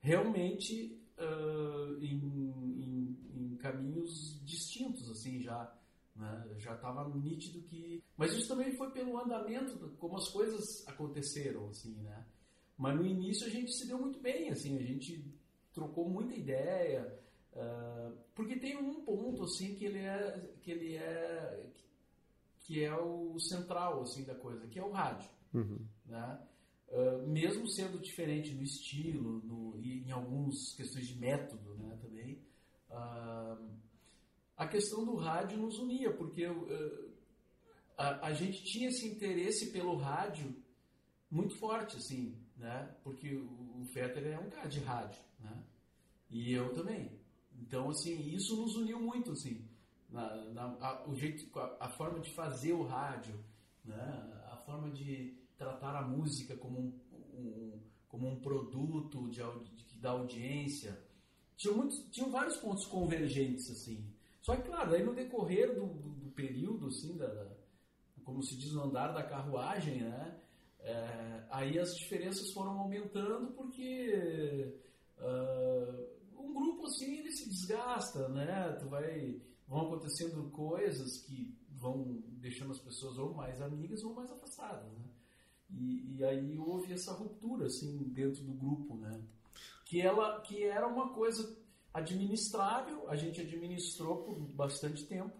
realmente 0.00 0.98
ah, 1.18 1.96
em, 2.00 2.16
em- 2.16 3.16
em 3.52 3.56
caminhos 3.56 4.40
distintos, 4.44 5.08
assim, 5.10 5.40
já. 5.40 5.72
né? 6.16 6.54
Já 6.58 6.74
estava 6.74 7.08
nítido 7.16 7.62
que... 7.62 8.02
Mas 8.16 8.32
isso 8.32 8.48
também 8.48 8.72
foi 8.76 8.90
pelo 8.90 9.18
andamento, 9.18 9.78
como 9.98 10.16
as 10.16 10.28
coisas 10.28 10.86
aconteceram, 10.86 11.68
assim, 11.68 11.94
né? 12.02 12.26
Mas 12.76 12.96
no 12.96 13.06
início 13.06 13.46
a 13.46 13.50
gente 13.50 13.72
se 13.72 13.86
deu 13.86 13.98
muito 13.98 14.18
bem, 14.20 14.50
assim, 14.50 14.76
a 14.76 14.82
gente 14.82 15.24
trocou 15.72 16.08
muita 16.08 16.34
ideia, 16.34 17.18
ah, 17.56 18.12
porque 18.34 18.58
tem 18.58 18.76
um 18.76 19.04
ponto, 19.04 19.44
assim, 19.44 19.74
que 19.74 19.84
ele 19.84 19.98
é... 19.98 20.54
Que 20.62 20.70
ele 20.70 20.96
é 20.96 21.70
que 22.66 22.82
é 22.82 22.96
o 22.96 23.38
central 23.38 24.00
assim 24.00 24.24
da 24.24 24.34
coisa, 24.34 24.66
que 24.68 24.78
é 24.78 24.82
o 24.82 24.90
rádio, 24.90 25.28
Uhum. 25.52 25.86
né? 26.06 26.40
Ah, 26.90 27.18
mesmo 27.26 27.68
sendo 27.68 27.98
diferente 27.98 28.54
no 28.54 28.62
estilo, 28.62 29.42
no, 29.44 29.78
e 29.78 30.02
em 30.02 30.10
algumas 30.10 30.72
questões 30.74 31.06
de 31.06 31.18
método, 31.18 31.74
né, 31.74 31.98
também, 32.00 32.42
ah, 32.90 33.58
a 34.56 34.66
questão 34.66 35.04
do 35.04 35.14
rádio 35.14 35.58
nos 35.58 35.78
unia, 35.78 36.10
porque 36.16 36.46
ah, 36.46 38.22
a, 38.22 38.28
a 38.28 38.32
gente 38.32 38.64
tinha 38.64 38.88
esse 38.88 39.06
interesse 39.08 39.70
pelo 39.70 39.96
rádio 39.96 40.56
muito 41.30 41.58
forte, 41.58 41.98
assim, 41.98 42.34
né? 42.56 42.96
Porque 43.02 43.34
o, 43.36 43.80
o 43.82 43.84
Fetter 43.92 44.26
é 44.26 44.38
um 44.38 44.48
cara 44.48 44.68
de 44.68 44.80
rádio, 44.80 45.20
né? 45.38 45.62
E 46.30 46.50
eu 46.52 46.72
também. 46.72 47.10
Então, 47.54 47.90
assim, 47.90 48.20
isso 48.34 48.56
nos 48.56 48.76
uniu 48.76 49.00
muito, 49.00 49.32
assim. 49.32 49.64
Na, 50.10 50.34
na- 50.52 50.76
a, 50.80 51.08
o 51.08 51.14
jeito, 51.14 51.58
a, 51.58 51.86
a 51.86 51.88
forma 51.90 52.20
de 52.20 52.32
fazer 52.34 52.72
o 52.72 52.82
rádio, 52.84 53.34
né? 53.84 54.42
A 54.52 54.56
forma 54.58 54.90
de 54.90 55.34
tratar 55.56 55.96
a 55.96 56.02
música 56.06 56.56
como 56.56 56.78
um, 56.78 56.92
um- 57.34 57.80
como 58.08 58.28
um 58.28 58.40
produto 58.40 59.28
de, 59.28 59.40
de- 59.40 59.98
dá 59.98 60.10
audiência. 60.10 60.98
Tinha 61.56 61.72
muitos, 61.74 61.98
tinham 62.10 62.30
vários 62.30 62.56
pontos 62.58 62.86
convergentes, 62.86 63.70
assim. 63.70 64.04
Só 64.42 64.54
que, 64.56 64.62
claro, 64.62 64.94
aí 64.94 65.02
no 65.02 65.14
decorrer 65.14 65.74
do, 65.74 65.86
do, 65.86 66.08
do 66.10 66.30
período, 66.32 66.88
assim, 66.88 67.16
da, 67.16 67.26
da- 67.26 67.56
como 68.24 68.42
se 68.42 68.56
diz 68.56 68.72
no 68.72 68.84
andar 68.84 69.12
da 69.12 69.22
carruagem, 69.22 70.00
né? 70.02 70.40
É, 70.80 71.44
aí 71.50 71.78
as 71.78 71.96
diferenças 71.96 72.52
foram 72.52 72.78
aumentando 72.78 73.52
porque 73.52 74.74
ah, 75.18 76.04
um 76.44 76.52
grupo 76.52 76.86
assim 76.86 77.18
ele 77.18 77.32
se 77.32 77.48
desgasta, 77.48 78.28
né? 78.28 78.76
Tu 78.80 78.88
vai 78.88 79.40
vão 79.66 79.86
acontecendo 79.86 80.50
coisas 80.50 81.18
que 81.22 81.56
vão 81.70 82.22
deixando 82.38 82.72
as 82.72 82.78
pessoas 82.78 83.18
ou 83.18 83.34
mais 83.34 83.60
amigas 83.60 84.02
ou 84.04 84.14
mais 84.14 84.30
afastadas, 84.30 84.92
né? 84.92 85.04
E, 85.70 86.16
e 86.16 86.24
aí 86.24 86.58
houve 86.58 86.92
essa 86.92 87.12
ruptura 87.12 87.66
assim 87.66 87.96
dentro 88.08 88.42
do 88.44 88.52
grupo, 88.52 88.96
né? 88.96 89.20
Que 89.86 90.00
ela 90.00 90.40
que 90.40 90.62
era 90.62 90.86
uma 90.86 91.12
coisa 91.14 91.56
administrável, 91.92 93.08
a 93.08 93.16
gente 93.16 93.40
administrou 93.40 94.24
por 94.24 94.38
bastante 94.38 95.04
tempo, 95.06 95.34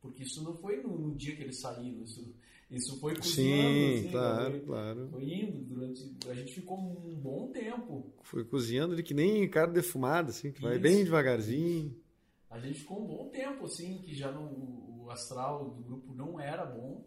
porque 0.00 0.24
isso 0.24 0.42
não 0.42 0.54
foi 0.56 0.82
no, 0.82 0.98
no 0.98 1.14
dia 1.14 1.36
que 1.36 1.42
eles 1.42 1.60
saíram, 1.60 2.02
isso 2.02 2.34
isso 2.72 2.98
foi 2.98 3.14
cozinhando, 3.14 3.62
Sim, 3.62 3.94
assim, 3.98 4.10
claro, 4.10 4.50
foi- 4.52 4.60
claro. 4.60 5.08
foi 5.10 5.24
indo 5.24 5.58
durante. 5.64 6.16
A 6.28 6.34
gente 6.34 6.54
ficou 6.54 6.78
um 6.78 7.14
bom 7.14 7.48
tempo. 7.52 8.12
Foi 8.22 8.44
cozinhando 8.44 8.94
ele 8.94 9.02
que 9.02 9.14
nem 9.14 9.48
carne 9.48 9.74
defumada, 9.74 10.30
assim, 10.30 10.50
que 10.52 10.60
vai 10.62 10.72
Isso. 10.74 10.82
bem 10.82 11.04
devagarzinho. 11.04 11.96
A 12.50 12.58
gente 12.58 12.80
ficou 12.80 13.02
um 13.02 13.06
bom 13.06 13.28
tempo, 13.28 13.64
assim, 13.64 13.98
que 13.98 14.14
já 14.14 14.30
não, 14.30 14.44
o 15.04 15.08
astral 15.10 15.70
do 15.70 15.82
grupo 15.82 16.14
não 16.14 16.38
era 16.40 16.64
bom. 16.66 17.04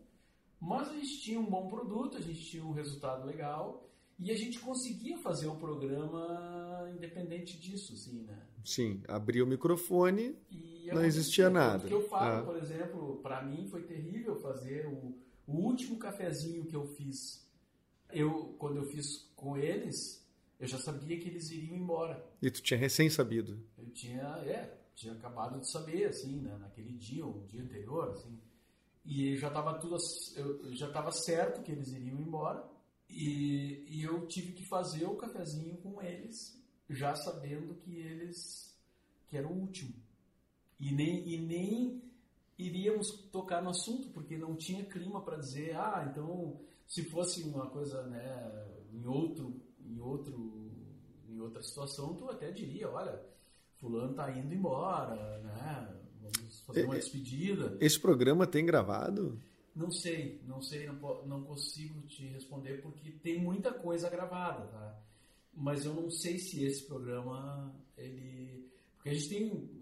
Mas 0.59 0.89
a 0.89 0.93
gente 0.93 1.21
tinha 1.21 1.39
um 1.39 1.45
bom 1.45 1.67
produto, 1.67 2.17
a 2.17 2.21
gente 2.21 2.43
tinha 2.43 2.63
um 2.65 2.71
resultado 2.71 3.25
legal. 3.25 3.87
E 4.17 4.31
a 4.31 4.35
gente 4.35 4.59
conseguia 4.59 5.17
fazer 5.17 5.47
o 5.47 5.55
programa 5.57 6.89
independente 6.95 7.59
disso, 7.59 7.93
assim, 7.93 8.23
né? 8.23 8.37
Sim, 8.63 9.01
abria 9.07 9.43
o 9.43 9.47
microfone. 9.47 10.35
E 10.49 10.89
Não 10.93 11.03
existia 11.03 11.49
nada. 11.49 11.79
Tanto 11.79 11.87
que 11.87 11.93
eu 11.93 12.07
falo, 12.07 12.39
Ah. 12.39 12.41
por 12.43 12.55
exemplo, 12.57 13.17
pra 13.21 13.43
mim 13.43 13.67
foi 13.67 13.81
terrível 13.83 14.35
fazer 14.39 14.87
o, 14.87 15.17
o 15.47 15.57
último 15.57 15.97
cafezinho 15.97 16.65
que 16.65 16.75
eu 16.75 16.85
fiz. 16.87 17.45
Eu, 18.11 18.55
quando 18.57 18.77
eu 18.77 18.85
fiz 18.85 19.31
com 19.35 19.57
eles, 19.57 20.25
eu 20.59 20.67
já 20.67 20.77
sabia 20.77 21.19
que 21.19 21.27
eles 21.27 21.51
iriam 21.51 21.75
embora. 21.75 22.25
E 22.41 22.49
tu 22.49 22.61
tinha 22.61 22.79
recém 22.79 23.09
sabido. 23.09 23.59
Eu 23.77 23.89
tinha, 23.91 24.23
é, 24.45 24.77
tinha 24.95 25.13
acabado 25.13 25.59
de 25.59 25.69
saber, 25.69 26.05
assim, 26.05 26.39
né, 26.39 26.57
naquele 26.57 26.93
dia, 26.93 27.25
ou 27.25 27.37
um 27.37 27.45
dia 27.45 27.61
anterior, 27.61 28.11
assim. 28.11 28.39
E 29.05 29.37
já 29.37 29.49
estava 29.49 29.77
tudo, 29.77 29.97
eu 30.35 30.73
já 30.73 30.87
estava 30.87 31.11
certo 31.11 31.61
que 31.61 31.71
eles 31.71 31.89
iriam 31.89 32.19
embora. 32.19 32.67
E, 33.09 33.85
e 33.87 34.03
eu 34.03 34.25
tive 34.27 34.53
que 34.53 34.63
fazer 34.63 35.05
o 35.05 35.15
cafezinho 35.15 35.77
com 35.77 36.01
eles, 36.01 36.59
já 36.89 37.15
sabendo 37.15 37.75
que 37.75 37.95
eles, 37.95 38.75
que 39.27 39.37
era 39.37 39.47
o 39.47 39.51
último. 39.51 39.93
E 40.79 40.91
nem, 40.91 41.27
e 41.27 41.37
nem 41.37 42.01
iríamos 42.57 43.11
tocar 43.31 43.61
no 43.61 43.69
assunto, 43.69 44.09
porque 44.09 44.37
não 44.37 44.55
tinha 44.55 44.85
clima 44.85 45.21
para 45.21 45.37
dizer, 45.37 45.75
ah, 45.75 46.07
então, 46.09 46.59
se 46.87 47.03
fosse 47.03 47.43
uma 47.43 47.69
coisa, 47.69 48.03
né, 48.03 48.67
em 48.93 49.05
outro, 49.05 49.61
em 49.79 49.99
outro, 49.99 50.71
em 51.27 51.39
outra 51.39 51.61
situação, 51.61 52.15
tu 52.15 52.29
até 52.29 52.51
diria, 52.51 52.89
olha, 52.89 53.21
fulano 53.77 54.13
tá 54.13 54.31
indo 54.31 54.53
embora, 54.53 55.39
né, 55.39 55.95
vamos 56.21 56.61
fazer 56.61 56.85
uma 56.85 56.95
despedida. 56.95 57.77
Esse 57.79 57.99
programa 57.99 58.47
tem 58.47 58.65
gravado? 58.65 59.37
Não 59.75 59.91
sei, 59.91 60.41
não 60.47 60.61
sei, 60.61 60.87
não, 60.87 61.25
não 61.25 61.43
consigo 61.43 62.01
te 62.07 62.25
responder 62.27 62.81
porque 62.81 63.11
tem 63.11 63.37
muita 63.37 63.73
coisa 63.73 64.09
gravada, 64.09 64.65
tá? 64.67 65.01
Mas 65.53 65.85
eu 65.85 65.93
não 65.93 66.09
sei 66.09 66.37
se 66.37 66.63
esse 66.63 66.83
programa, 66.85 67.73
ele... 67.97 68.69
Porque 68.95 69.09
a 69.09 69.13
gente 69.13 69.29
tem 69.29 69.74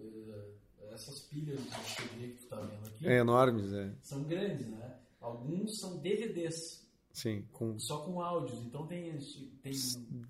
essas 0.94 1.20
pilhas 1.22 1.60
de 1.60 1.70
CD 1.70 2.28
que 2.30 2.42
tu 2.42 2.48
tá 2.48 2.62
vendo 2.62 2.88
aqui, 2.88 3.08
É 3.08 3.18
enormes, 3.20 3.72
é. 3.74 3.92
são 4.02 4.24
grandes, 4.24 4.68
né? 4.68 4.98
Alguns 5.20 5.80
são 5.80 5.98
DVDs, 6.00 6.84
Sim, 7.12 7.46
com 7.52 7.78
só 7.78 8.04
com 8.04 8.20
áudios, 8.22 8.60
então 8.64 8.88
tem... 8.88 9.18
tem 9.62 9.74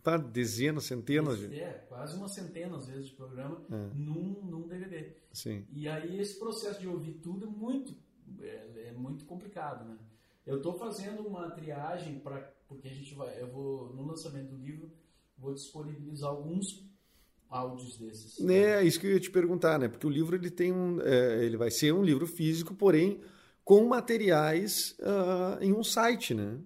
tá, 0.04 0.17
dezenas, 0.17 0.84
centenas 0.84 1.39
de. 1.39 1.60
é, 1.60 1.86
quase 1.88 2.15
uma 2.17 2.28
centena 2.28 2.76
às 2.78 2.88
vezes 2.88 3.08
de 3.08 3.15
programa 3.15 3.62
É. 3.71 3.76
num, 3.95 4.41
num 4.43 4.67
DVD. 4.67 5.13
Sim. 5.32 5.65
E 5.71 5.88
aí 5.88 6.19
esse 6.19 6.38
processo 6.38 6.80
de 6.80 6.88
ouvir 6.88 7.13
tudo 7.13 7.45
é 7.45 7.49
muito, 7.49 7.95
é, 8.41 8.89
é 8.89 8.91
muito 8.91 9.26
complicado, 9.26 9.86
né? 9.86 9.97
Eu 10.45 10.58
estou 10.58 10.73
fazendo 10.73 11.26
uma 11.26 11.49
triagem 11.52 12.19
para 12.19 12.52
porque 12.67 12.88
a 12.88 12.93
gente 12.93 13.13
vai, 13.13 13.39
eu 13.41 13.47
vou 13.47 13.93
no 13.93 14.06
lançamento 14.06 14.49
do 14.49 14.58
livro 14.58 14.91
vou 15.38 15.54
disponibilizar 15.54 16.30
alguns 16.30 16.86
áudios 17.54 17.98
desses. 17.98 18.39
É 18.50 18.84
isso 18.84 19.00
que 19.00 19.08
eu 19.08 19.12
ia 19.12 19.20
te 19.20 19.30
perguntar, 19.30 19.78
né? 19.78 19.88
Porque 19.88 20.08
o 20.08 20.10
livro 20.10 20.36
ele 20.36 20.50
tem 20.50 20.74
um, 20.74 21.00
é, 21.02 21.46
ele 21.46 21.58
vai 21.58 21.70
ser 21.70 21.94
um 21.94 22.04
livro 22.04 22.26
físico, 22.26 22.74
porém 22.74 23.22
com 23.63 23.86
materiais 23.88 24.96
ah, 25.02 25.58
em 25.62 25.72
um 25.72 25.84
site, 25.84 26.34
né? 26.34 26.60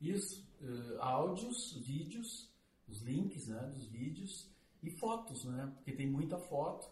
Isso, 0.00 0.46
eh, 0.62 0.96
áudios, 0.98 1.74
vídeos, 1.84 2.48
os 2.88 3.02
links 3.02 3.48
né, 3.48 3.70
dos 3.74 3.86
vídeos 3.88 4.48
e 4.82 4.90
fotos, 4.90 5.44
né? 5.44 5.70
Porque 5.74 5.92
tem 5.92 6.06
muita 6.06 6.38
foto, 6.38 6.88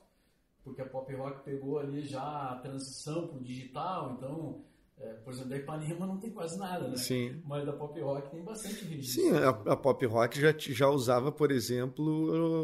porque 0.64 0.82
a 0.82 0.86
Pop 0.86 1.12
Rock 1.14 1.44
pegou 1.44 1.78
ali 1.78 2.02
já 2.02 2.50
a 2.50 2.58
transição 2.58 3.28
para 3.28 3.38
o 3.38 3.42
digital, 3.42 4.14
então, 4.16 4.64
eh, 4.98 5.14
por 5.24 5.32
exemplo, 5.32 5.50
da 5.50 5.56
Ipanema 5.56 6.06
não 6.06 6.18
tem 6.18 6.30
quase 6.30 6.58
nada, 6.58 6.88
né? 6.88 6.96
Sim. 6.96 7.40
Mas 7.44 7.64
da 7.64 7.72
Pop 7.72 7.98
Rock 8.00 8.30
tem 8.30 8.42
bastante 8.44 8.84
registro. 8.84 9.22
Sim, 9.22 9.30
a, 9.30 9.48
a 9.72 9.76
Pop 9.76 10.04
Rock 10.06 10.40
já, 10.40 10.54
já 10.58 10.88
usava, 10.88 11.30
por 11.30 11.50
exemplo, 11.50 12.04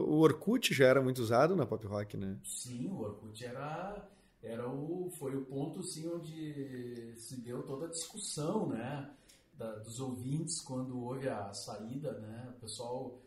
o 0.09 0.19
Orkut 0.21 0.73
já 0.75 0.87
era 0.87 1.01
muito 1.03 1.19
usado 1.21 1.55
na 1.55 1.67
Pop 1.67 1.87
Rock, 1.87 2.17
né? 2.17 2.37
Sim, 2.43 2.89
o 2.89 3.03
Orkut 3.03 3.45
era, 3.45 4.09
era 4.43 4.69
o, 4.69 5.11
foi 5.19 5.37
o 5.37 5.45
ponto 5.45 5.81
assim, 5.81 6.09
onde 6.09 7.15
se 7.17 7.37
deu 7.37 7.63
toda 7.63 7.87
a 7.87 7.91
discussão 7.91 8.69
né, 8.69 9.09
da- 9.55 9.77
dos 9.77 9.99
ouvintes 10.01 10.61
quando 10.61 10.99
houve 11.01 11.29
a 11.29 11.53
saída. 11.53 12.13
Né, 12.19 12.49
o 12.57 12.61
pessoal, 12.61 13.21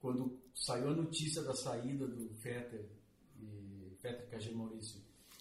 quando 0.00 0.38
saiu 0.54 0.90
a 0.90 0.94
notícia 0.94 1.42
da 1.42 1.54
saída 1.54 2.06
do 2.06 2.28
Fetter 2.42 2.86
e 3.40 3.96
Fetter 4.00 4.28
KG 4.30 4.50
Maurício. 4.52 5.00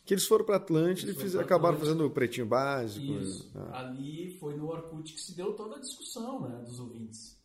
Que 0.10 0.16
eles 0.16 0.26
foram 0.26 0.44
para 0.44 0.56
Atlântida 0.56 1.12
e 1.12 1.14
Eles 1.14 1.16
foram 1.18 1.22
fiz- 1.28 1.34
pra 1.36 1.42
acabaram 1.44 1.76
Atlântida. 1.76 1.96
fazendo 1.98 2.08
o 2.08 2.12
pretinho 2.12 2.48
básico. 2.48 3.06
Isso, 3.06 3.52
Ah. 3.56 3.82
ali 3.82 4.36
foi 4.40 4.56
no 4.58 4.68
Orkut 4.68 5.14
que 5.14 5.22
se 5.22 5.36
deu 5.36 5.54
toda 5.54 5.76
a 5.76 5.80
discussão 5.80 6.42
né, 6.50 6.64
dos 6.66 6.80
ouvintes. 6.80 7.38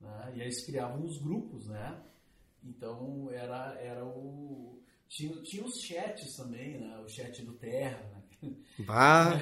Né, 0.00 0.28
e 0.36 0.40
aí 0.40 0.42
eles 0.42 0.64
criavam 0.64 1.04
os 1.04 1.18
grupos, 1.18 1.66
né? 1.66 2.00
Então 2.62 3.28
era, 3.32 3.74
era 3.80 4.04
o. 4.04 4.78
Tinha, 5.08 5.34
tinha 5.42 5.64
os 5.64 5.80
chats 5.80 6.36
também, 6.36 6.78
né? 6.78 6.96
O 7.04 7.08
chat 7.08 7.42
do 7.42 7.52
Terra, 7.54 7.98
né? 8.42 8.52
Bah! 8.86 9.32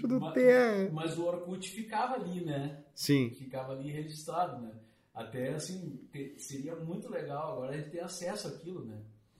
Tudo 0.00 0.18
Ma- 0.20 0.32
tem. 0.32 0.90
Mas 0.92 1.16
o 1.16 1.24
Orkut 1.26 1.70
ficava 1.70 2.14
ali, 2.14 2.44
né? 2.44 2.82
Sim. 2.92 3.30
Ficava 3.30 3.72
ali 3.72 3.88
registrado, 3.90 4.60
né? 4.60 4.72
Até 5.14 5.54
assim, 5.54 5.96
te- 6.12 6.34
seria 6.38 6.74
muito 6.74 7.08
legal 7.08 7.52
agora 7.52 7.72
a 7.72 7.76
gente 7.76 7.90
ter 7.90 8.00
acesso 8.00 8.48
àquilo, 8.48 8.84
né? 8.84 8.98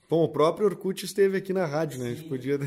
Bom, 0.09 0.23
o 0.23 0.29
próprio 0.29 0.67
Orkut 0.67 1.03
esteve 1.05 1.37
aqui 1.37 1.53
na 1.53 1.65
rádio, 1.65 1.99
né? 1.99 2.07
A 2.07 2.09
gente 2.09 2.23
podia. 2.25 2.57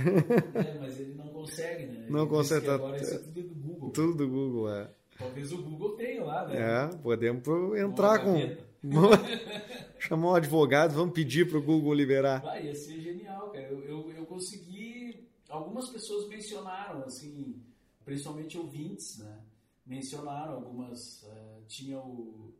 É, 0.56 0.78
mas 0.78 0.98
ele 0.98 1.12
não 1.12 1.28
consegue, 1.28 1.86
né? 1.86 2.04
Não 2.08 2.20
Ele 2.20 2.28
consegue, 2.28 2.60
disse 2.60 2.60
que 2.60 2.66
tá- 2.66 2.74
Agora 2.76 2.96
isso 2.96 3.14
é 3.14 3.18
tudo 3.18 3.42
do 3.42 3.52
Google. 3.62 3.90
Tudo 3.92 4.14
do 4.14 4.28
Google, 4.28 4.70
é. 4.72 4.90
Talvez 5.18 5.52
o 5.52 5.58
Google 5.58 5.96
tenha 5.96 6.22
lá, 6.24 6.46
né? 6.48 6.56
É, 6.56 6.88
podemos 6.96 7.42
entrar 7.78 8.20
com. 8.20 8.56
Chamar 9.98 10.28
um 10.30 10.34
advogado, 10.34 10.94
vamos 10.94 11.14
pedir 11.14 11.48
pro 11.48 11.62
Google 11.62 11.94
liberar. 11.94 12.42
Vai, 12.44 12.66
ia 12.66 12.74
ser 12.74 12.98
genial, 13.00 13.50
cara. 13.52 13.66
Eu, 13.66 13.84
eu, 13.84 14.12
eu 14.12 14.26
consegui. 14.26 15.26
Algumas 15.50 15.88
pessoas 15.90 16.28
mencionaram, 16.28 17.04
assim, 17.04 17.62
principalmente 18.04 18.56
ouvintes, 18.56 19.18
né? 19.18 19.40
Mencionaram 19.86 20.54
algumas. 20.54 21.24
eh, 21.24 21.62
tinha 21.68 21.98
o. 21.98 22.52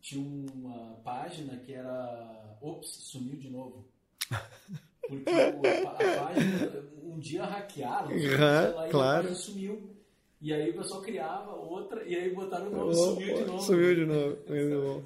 Tinha 0.00 0.20
uma 0.22 0.96
página 1.04 1.58
que 1.58 1.72
era. 1.74 2.58
Ops, 2.60 2.88
sumiu 2.90 3.36
de 3.36 3.50
novo. 3.50 3.89
Porque 5.08 5.30
o- 5.30 5.32
a, 5.34 6.20
a 6.20 6.24
página. 6.24 6.90
Um 7.02 7.18
dia 7.18 7.44
hackearam, 7.44 8.08
lá, 8.08 8.86
e 8.86 8.90
claro. 8.90 9.28
a 9.28 9.34
sumiu. 9.34 9.90
E 10.40 10.54
aí 10.54 10.70
o 10.70 10.78
pessoal 10.78 11.02
criava 11.02 11.52
outra, 11.52 12.02
e 12.04 12.14
aí 12.16 12.34
botaram 12.34 12.68
o 12.68 12.70
nome, 12.70 12.90
Oh, 12.94 12.94
sumiu 12.94 13.34
de 13.36 13.40
novo. 13.44 13.58
sumiu 13.58 13.94
de 13.94 14.06
novo. 14.06 14.38
Muito 14.48 14.80
bom. 14.80 15.02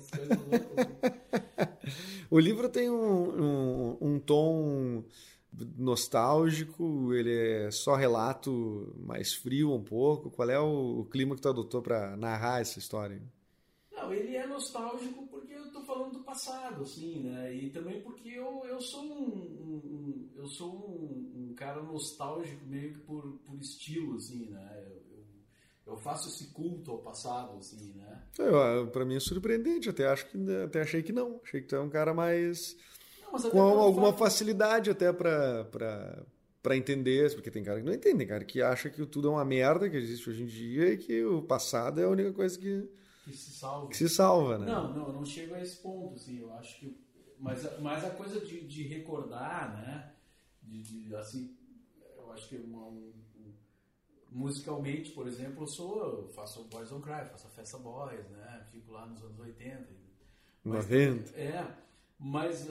Assim. 0.82 2.26
O 2.30 2.38
livro 2.38 2.68
tem 2.68 2.88
um, 2.90 3.42
um, 3.42 3.96
um 4.00 4.18
tom 4.20 5.02
nostálgico, 5.76 7.12
ele 7.14 7.32
é 7.66 7.70
só 7.70 7.94
relato 7.96 8.94
mais 8.98 9.34
frio 9.34 9.72
um 9.72 9.82
pouco. 9.82 10.30
Qual 10.30 10.48
é 10.50 10.58
o, 10.58 11.00
o 11.00 11.04
clima 11.06 11.34
que 11.34 11.40
tu 11.42 11.48
adotou 11.48 11.82
para 11.82 12.16
narrar 12.16 12.60
essa 12.60 12.78
história? 12.78 13.20
Não, 13.96 14.12
ele 14.12 14.37
é 14.37 14.46
nostálgico 14.46 15.26
falando 15.84 16.12
do 16.18 16.24
passado, 16.24 16.82
assim, 16.82 17.20
né? 17.20 17.54
E 17.54 17.70
também 17.70 18.02
porque 18.02 18.28
eu, 18.28 18.64
eu 18.66 18.80
sou 18.80 19.04
um, 19.04 19.28
um- 19.28 20.30
eu 20.36 20.46
sou 20.48 20.72
um, 20.72 21.50
um 21.50 21.54
cara 21.54 21.82
nostálgico 21.82 22.66
meio 22.66 22.94
que 22.94 23.00
por, 23.00 23.22
por 23.46 23.58
estilo, 23.60 24.16
assim, 24.16 24.46
né? 24.50 24.82
Eu, 24.86 25.02
eu, 25.16 25.26
eu 25.86 25.96
faço 25.98 26.28
esse 26.28 26.52
culto 26.52 26.90
ao 26.90 26.98
passado, 27.02 27.56
assim, 27.58 27.92
né? 27.94 28.18
Eu, 28.38 28.88
pra 28.88 29.04
mim 29.04 29.16
é 29.16 29.20
surpreendente, 29.20 29.88
até 29.88 30.06
acho 30.06 30.26
que 30.28 30.36
até 30.64 30.82
achei 30.82 31.02
que 31.02 31.12
não. 31.12 31.40
Achei 31.44 31.60
que 31.60 31.68
tu 31.68 31.76
é 31.76 31.80
um 31.80 31.88
cara 31.90 32.12
mais 32.12 32.76
Não, 33.28 33.48
com 33.48 33.60
alguma 33.80 34.12
facilidade 34.12 34.90
até 34.90 35.12
pra, 35.12 35.64
pra, 35.66 36.24
pra 36.62 36.76
entender, 36.76 37.32
porque 37.34 37.50
tem 37.50 37.64
cara 37.64 37.80
que 37.80 37.86
não 37.86 37.94
entende, 37.94 38.18
tem 38.18 38.26
cara 38.26 38.44
que 38.44 38.62
acha 38.62 38.90
que 38.90 39.06
tudo 39.06 39.28
é 39.28 39.30
uma 39.32 39.44
merda 39.44 39.88
que 39.90 39.96
existe 39.96 40.28
hoje 40.30 40.42
em 40.44 40.46
dia 40.46 40.92
e 40.92 40.98
que 40.98 41.24
o 41.24 41.42
passado 41.42 42.00
é 42.00 42.04
a 42.04 42.08
única 42.08 42.32
coisa 42.32 42.58
que, 42.58 42.88
que 43.24 43.32
se 43.37 43.50
salva. 43.52 43.88
que 43.88 43.96
se 43.96 44.08
salva, 44.08 44.58
né? 44.58 44.66
Não, 44.66 44.92
não, 44.92 45.06
eu 45.08 45.12
não 45.14 45.24
chego 45.24 45.54
a 45.54 45.60
esse 45.60 45.76
ponto, 45.82 46.14
assim, 46.14 46.38
eu 46.40 46.52
acho 46.54 46.78
que. 46.78 46.96
Mas, 47.38 47.64
a- 47.66 47.78
mas 47.80 48.04
a 48.04 48.10
coisa 48.10 48.40
de, 48.40 48.60
de 48.66 48.82
recordar, 48.84 49.74
né? 49.76 50.12
De, 50.62 50.82
de, 50.82 51.14
assim, 51.16 51.56
eu 52.16 52.32
acho 52.32 52.48
que 52.48 52.56
uma, 52.56 52.84
um- 52.84 53.12
um- 53.37 53.54
musicalmente, 54.30 55.10
por 55.12 55.26
exemplo, 55.26 55.62
eu 55.64 55.68
sou. 55.68 56.02
Eu 56.22 56.28
faço 56.32 56.64
Boys 56.64 56.88
Don't 56.90 57.02
Cry, 57.02 57.24
faço 57.30 57.46
a 57.46 57.50
Festa 57.50 57.78
Boys, 57.78 58.28
né? 58.30 58.66
Fico 58.70 58.92
lá 58.92 59.06
nos 59.06 59.22
anos 59.22 59.38
80. 59.38 59.88
Mas- 60.64 60.84
90. 60.88 61.37
É, 61.38 61.66
mas 62.18 62.66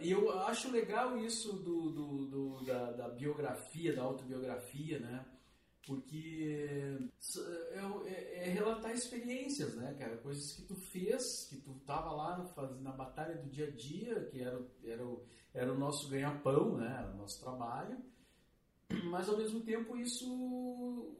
e 0.00 0.10
eu 0.12 0.30
acho 0.40 0.70
legal 0.70 1.16
isso 1.18 1.52
do, 1.54 1.90
do- 1.90 2.26
do- 2.26 2.64
da, 2.64 2.92
da 2.92 3.08
biografia, 3.08 3.94
da 3.94 4.02
autobiografia, 4.02 4.98
né? 5.00 5.24
Porque 5.86 6.98
é, 8.04 8.08
é- 8.08 8.38
é 8.48 8.50
relatar 8.50 8.92
experiências, 8.92 9.74
né, 9.76 9.94
cara? 9.98 10.16
Coisas 10.18 10.52
que 10.52 10.62
tu 10.62 10.74
fez, 10.74 11.46
que 11.48 11.56
tu 11.60 11.74
tava 11.86 12.10
lá 12.10 12.36
no- 12.38 12.80
na 12.80 12.90
batalha 12.90 13.36
do 13.36 13.48
dia 13.48 13.68
a 13.68 13.70
dia, 13.70 14.24
que 14.26 14.40
era, 14.42 14.58
o- 14.60 14.68
era, 14.84 15.06
o, 15.06 15.24
era 15.54 15.72
o 15.72 15.78
nosso 15.78 16.08
ganha-pão, 16.08 16.76
né? 16.76 16.96
Era 16.98 17.12
o 17.12 17.16
nosso 17.16 17.40
trabalho. 17.40 17.98
Mas 19.04 19.28
ao 19.28 19.36
mesmo 19.36 19.60
tempo 19.60 19.96
isso 19.96 21.16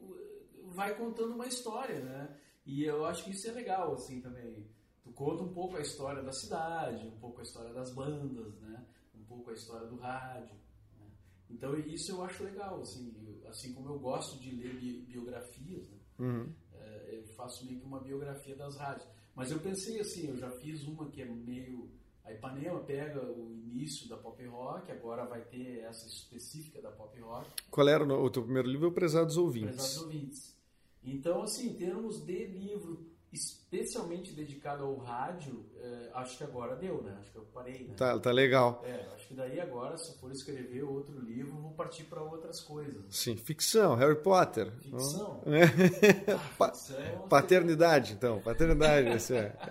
vai 0.73 0.95
contando 0.95 1.33
uma 1.33 1.47
história, 1.47 1.99
né? 2.01 2.37
E 2.65 2.83
eu 2.83 3.05
acho 3.05 3.23
que 3.23 3.31
isso 3.31 3.47
é 3.47 3.51
legal, 3.51 3.93
assim, 3.93 4.19
também. 4.21 4.67
Tu 5.03 5.11
conta 5.13 5.43
um 5.43 5.53
pouco 5.53 5.77
a 5.77 5.81
história 5.81 6.21
da 6.21 6.33
cidade, 6.33 7.07
um 7.07 7.17
pouco 7.19 7.39
a 7.39 7.43
história 7.43 7.73
das 7.73 7.93
bandas, 7.93 8.53
né? 8.59 8.85
Um 9.15 9.23
pouco 9.23 9.49
a 9.49 9.53
história 9.53 9.87
do 9.87 9.95
rádio. 9.95 10.55
Então 11.49 11.75
isso 11.77 12.11
eu 12.11 12.23
acho 12.23 12.43
legal, 12.43 12.81
assim, 12.81 13.13
eu- 13.25 13.49
assim 13.49 13.73
como 13.73 13.89
eu 13.89 13.99
gosto 13.99 14.37
de 14.39 14.51
ler 14.51 14.75
bi- 14.75 15.01
biografias, 15.07 15.87
né? 15.89 15.97
Uhum. 16.19 16.53
É, 16.73 17.15
eu 17.17 17.23
faço 17.35 17.65
meio 17.65 17.79
que 17.79 17.85
uma 17.85 17.99
biografia 18.01 18.55
das 18.55 18.75
rádios. 18.77 19.07
Mas 19.35 19.51
eu 19.51 19.59
pensei 19.59 19.99
assim, 19.99 20.27
eu 20.27 20.35
já 20.37 20.49
fiz 20.49 20.83
uma 20.85 21.09
que 21.09 21.21
é 21.21 21.25
meio. 21.25 21.89
A 22.25 22.33
Ipanema 22.33 22.81
pega 22.81 23.23
o 23.23 23.53
início 23.53 24.09
da 24.09 24.17
pop 24.17 24.43
rock, 24.47 24.91
agora 24.91 25.23
vai 25.25 25.41
ter 25.45 25.79
essa 25.79 26.05
específica 26.07 26.81
da 26.81 26.91
pop 26.91 27.17
rock, 27.21 27.49
Qual 27.71 27.87
era 27.87 28.03
o 28.03 28.29
teu 28.29 28.43
primeiro 28.43 28.67
livro? 28.67 28.89
O 28.89 28.91
Prezados 28.91 29.37
Ouvintes. 29.37 29.75
Prezados 29.75 30.03
ouvintes. 30.03 30.57
Então, 31.03 31.41
assim, 31.41 31.69
em 31.69 31.73
termos 31.75 32.25
de 32.25 32.47
livro 32.47 33.05
especialmente 33.33 34.31
dedicado 34.33 34.83
ao 34.85 34.95
rádio, 34.95 35.65
é, 35.79 36.09
acho 36.15 36.37
que 36.37 36.43
agora 36.43 36.75
deu, 36.75 37.01
né? 37.03 37.15
Acho 37.19 37.31
que 37.31 37.37
eu 37.37 37.45
parei, 37.53 37.85
né? 37.85 37.93
Tá, 37.97 38.17
tá 38.19 38.31
legal. 38.31 38.81
É, 38.85 39.05
acho 39.15 39.27
que 39.27 39.33
daí 39.33 39.59
agora, 39.59 39.97
se 39.97 40.17
for 40.19 40.31
escrever 40.31 40.83
outro 40.83 41.19
livro, 41.19 41.57
vou 41.57 41.71
partir 41.71 42.03
para 42.05 42.21
outras 42.21 42.61
coisas. 42.61 43.03
Sim, 43.09 43.35
ficção, 43.35 43.95
Harry 43.95 44.15
Potter. 44.15 44.71
Ficção? 44.81 45.41
É. 45.45 45.67
Pa- 46.57 46.71
Ficção 46.73 46.97
é 46.99 47.17
Paternidade, 47.29 48.13
então. 48.13 48.39
Paternidade, 48.41 49.09
esse 49.09 49.35
é. 49.35 49.53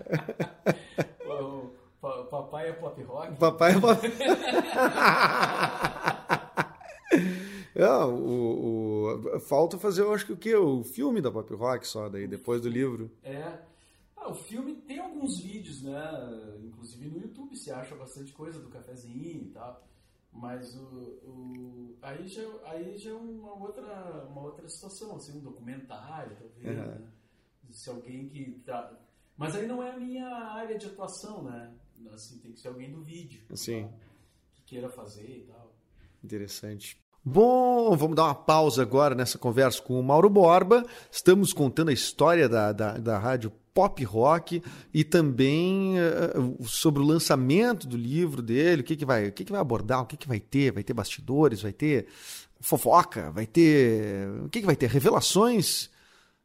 Papai 2.31 2.69
é 2.69 2.73
pop 2.73 3.03
rock. 3.03 3.35
Papai 3.37 3.73
é 3.73 3.77
uma... 3.79 3.99
Não, 7.79 8.15
o, 8.17 9.37
o- 9.37 9.41
falta 9.41 9.79
fazer, 9.79 10.03
eu 10.03 10.13
acho 10.15 10.25
que 10.27 10.33
o 10.33 10.37
quê? 10.37 10.55
O 10.55 10.83
filme 10.83 11.21
da 11.21 11.31
Pop 11.31 11.53
Rock 11.55 11.87
só, 11.87 12.09
daí, 12.09 12.27
depois 12.27 12.61
do 12.61 12.69
livro. 12.69 13.11
É. 13.23 13.59
Ah, 14.17 14.31
o 14.31 14.35
filme 14.35 14.77
tem 14.77 14.99
alguns 14.99 15.39
vídeos, 15.41 15.83
né? 15.83 15.93
Inclusive 16.65 17.07
no 17.09 17.21
YouTube 17.21 17.55
se 17.57 17.71
acha 17.71 17.95
bastante 17.95 18.33
coisa 18.33 18.59
do 18.59 18.69
cafezinho 18.71 19.43
e 19.45 19.49
tal. 19.53 19.87
Mas 20.33 20.75
o, 20.77 20.83
o- 21.25 21.97
aí, 22.03 22.27
já, 22.29 22.43
aí 22.65 22.97
já 22.99 23.11
é 23.11 23.15
uma 23.15 23.53
outra, 23.55 24.27
uma 24.29 24.43
outra 24.43 24.69
situação, 24.69 25.17
assim, 25.17 25.39
um 25.39 25.41
documentário, 25.43 26.37
talvez, 26.37 26.79
Uhum. 26.79 26.85
né? 26.87 27.09
Se 27.73 27.91
alguém 27.91 28.29
que 28.29 28.53
tá... 28.65 28.99
Mas 29.37 29.55
aí 29.55 29.67
não 29.67 29.83
é 29.83 29.91
a 29.91 29.99
minha 29.99 30.27
área 30.29 30.79
de 30.79 30.87
atuação, 30.87 31.43
né? 31.43 31.75
Assim, 32.13 32.39
tem 32.39 32.53
que 32.53 32.61
ser 32.61 32.69
alguém 32.69 32.91
do 32.91 33.03
vídeo. 33.03 33.41
Sim. 33.55 33.83
tá? 33.89 33.95
Que 34.55 34.63
queira 34.63 34.89
fazer 34.89 35.29
e 35.29 35.41
tal. 35.53 35.75
Interessante. 36.25 36.97
Bom, 37.29 37.97
vamos 37.97 38.15
dar 38.15 38.27
uma 38.27 38.37
pausa 38.37 38.83
agora 38.83 39.13
nessa 39.13 39.37
conversa 39.37 39.83
com 39.83 39.99
o 39.99 40.03
Mauro 40.03 40.31
Borba. 40.31 40.87
Estamos 41.11 41.53
contando 41.53 41.89
a 41.89 41.93
história 41.93 42.49
da, 42.49 42.71
da, 42.71 42.99
da 42.99 43.19
rádio 43.19 43.51
pop 43.75 44.05
rock 44.05 44.63
e 44.95 45.03
também 45.03 45.97
uh, 45.99 46.65
sobre 46.65 47.03
o 47.03 47.05
lançamento 47.05 47.89
do 47.89 47.97
livro 47.97 48.41
dele, 48.41 48.83
o 48.83 48.85
que, 48.85 48.95
que 48.95 49.05
vai, 49.05 49.27
o 49.27 49.33
que, 49.33 49.45
que 49.45 49.51
vai 49.51 49.61
abordar, 49.61 50.03
o 50.03 50.07
que, 50.07 50.17
que 50.17 50.29
vai 50.29 50.39
ter, 50.39 50.71
vai 50.71 50.85
ter 50.85 50.95
bastidores, 50.95 51.63
vai 51.63 51.73
ter 51.73 52.07
fofoca, 52.61 53.33
vai 53.33 53.45
ter, 53.45 54.29
o 54.45 54.49
que, 54.49 54.61
que 54.61 54.67
vai 54.67 54.77
ter? 54.77 54.89
Revelações, 54.89 55.91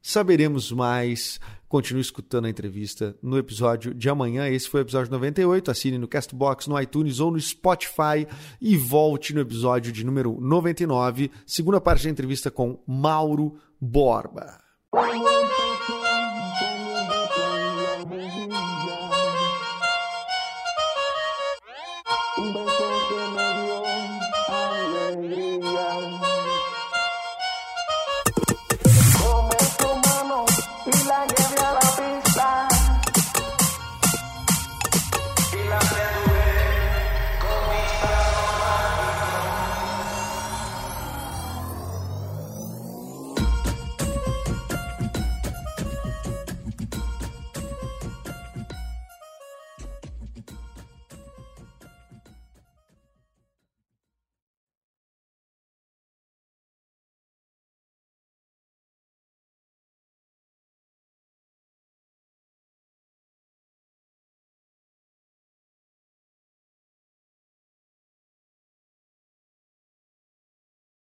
saberemos 0.02 0.72
mais. 0.72 1.40
Continue 1.68 2.02
escutando 2.02 2.46
a 2.46 2.50
entrevista 2.50 3.16
no 3.24 3.38
episódio 3.38 3.94
de 3.94 4.10
amanhã. 4.10 4.48
Esse 4.50 4.68
foi 4.68 4.82
o 4.82 4.84
episódio 4.84 5.12
98. 5.12 5.72
Assine 5.72 5.98
no 5.98 6.08
Castbox, 6.08 6.68
no 6.68 6.80
iTunes 6.80 7.20
ou 7.20 7.32
no 7.32 7.40
Spotify 7.40 8.28
e 8.60 8.76
volte 8.76 9.34
no 9.34 9.40
episódio 9.40 9.92
de 9.92 10.04
número 10.04 10.38
99, 10.42 11.32
segunda 11.46 11.80
parte 11.80 12.04
da 12.04 12.10
entrevista 12.10 12.52
com 12.52 12.84
Mauro 12.86 13.58
Borba. 13.80 14.60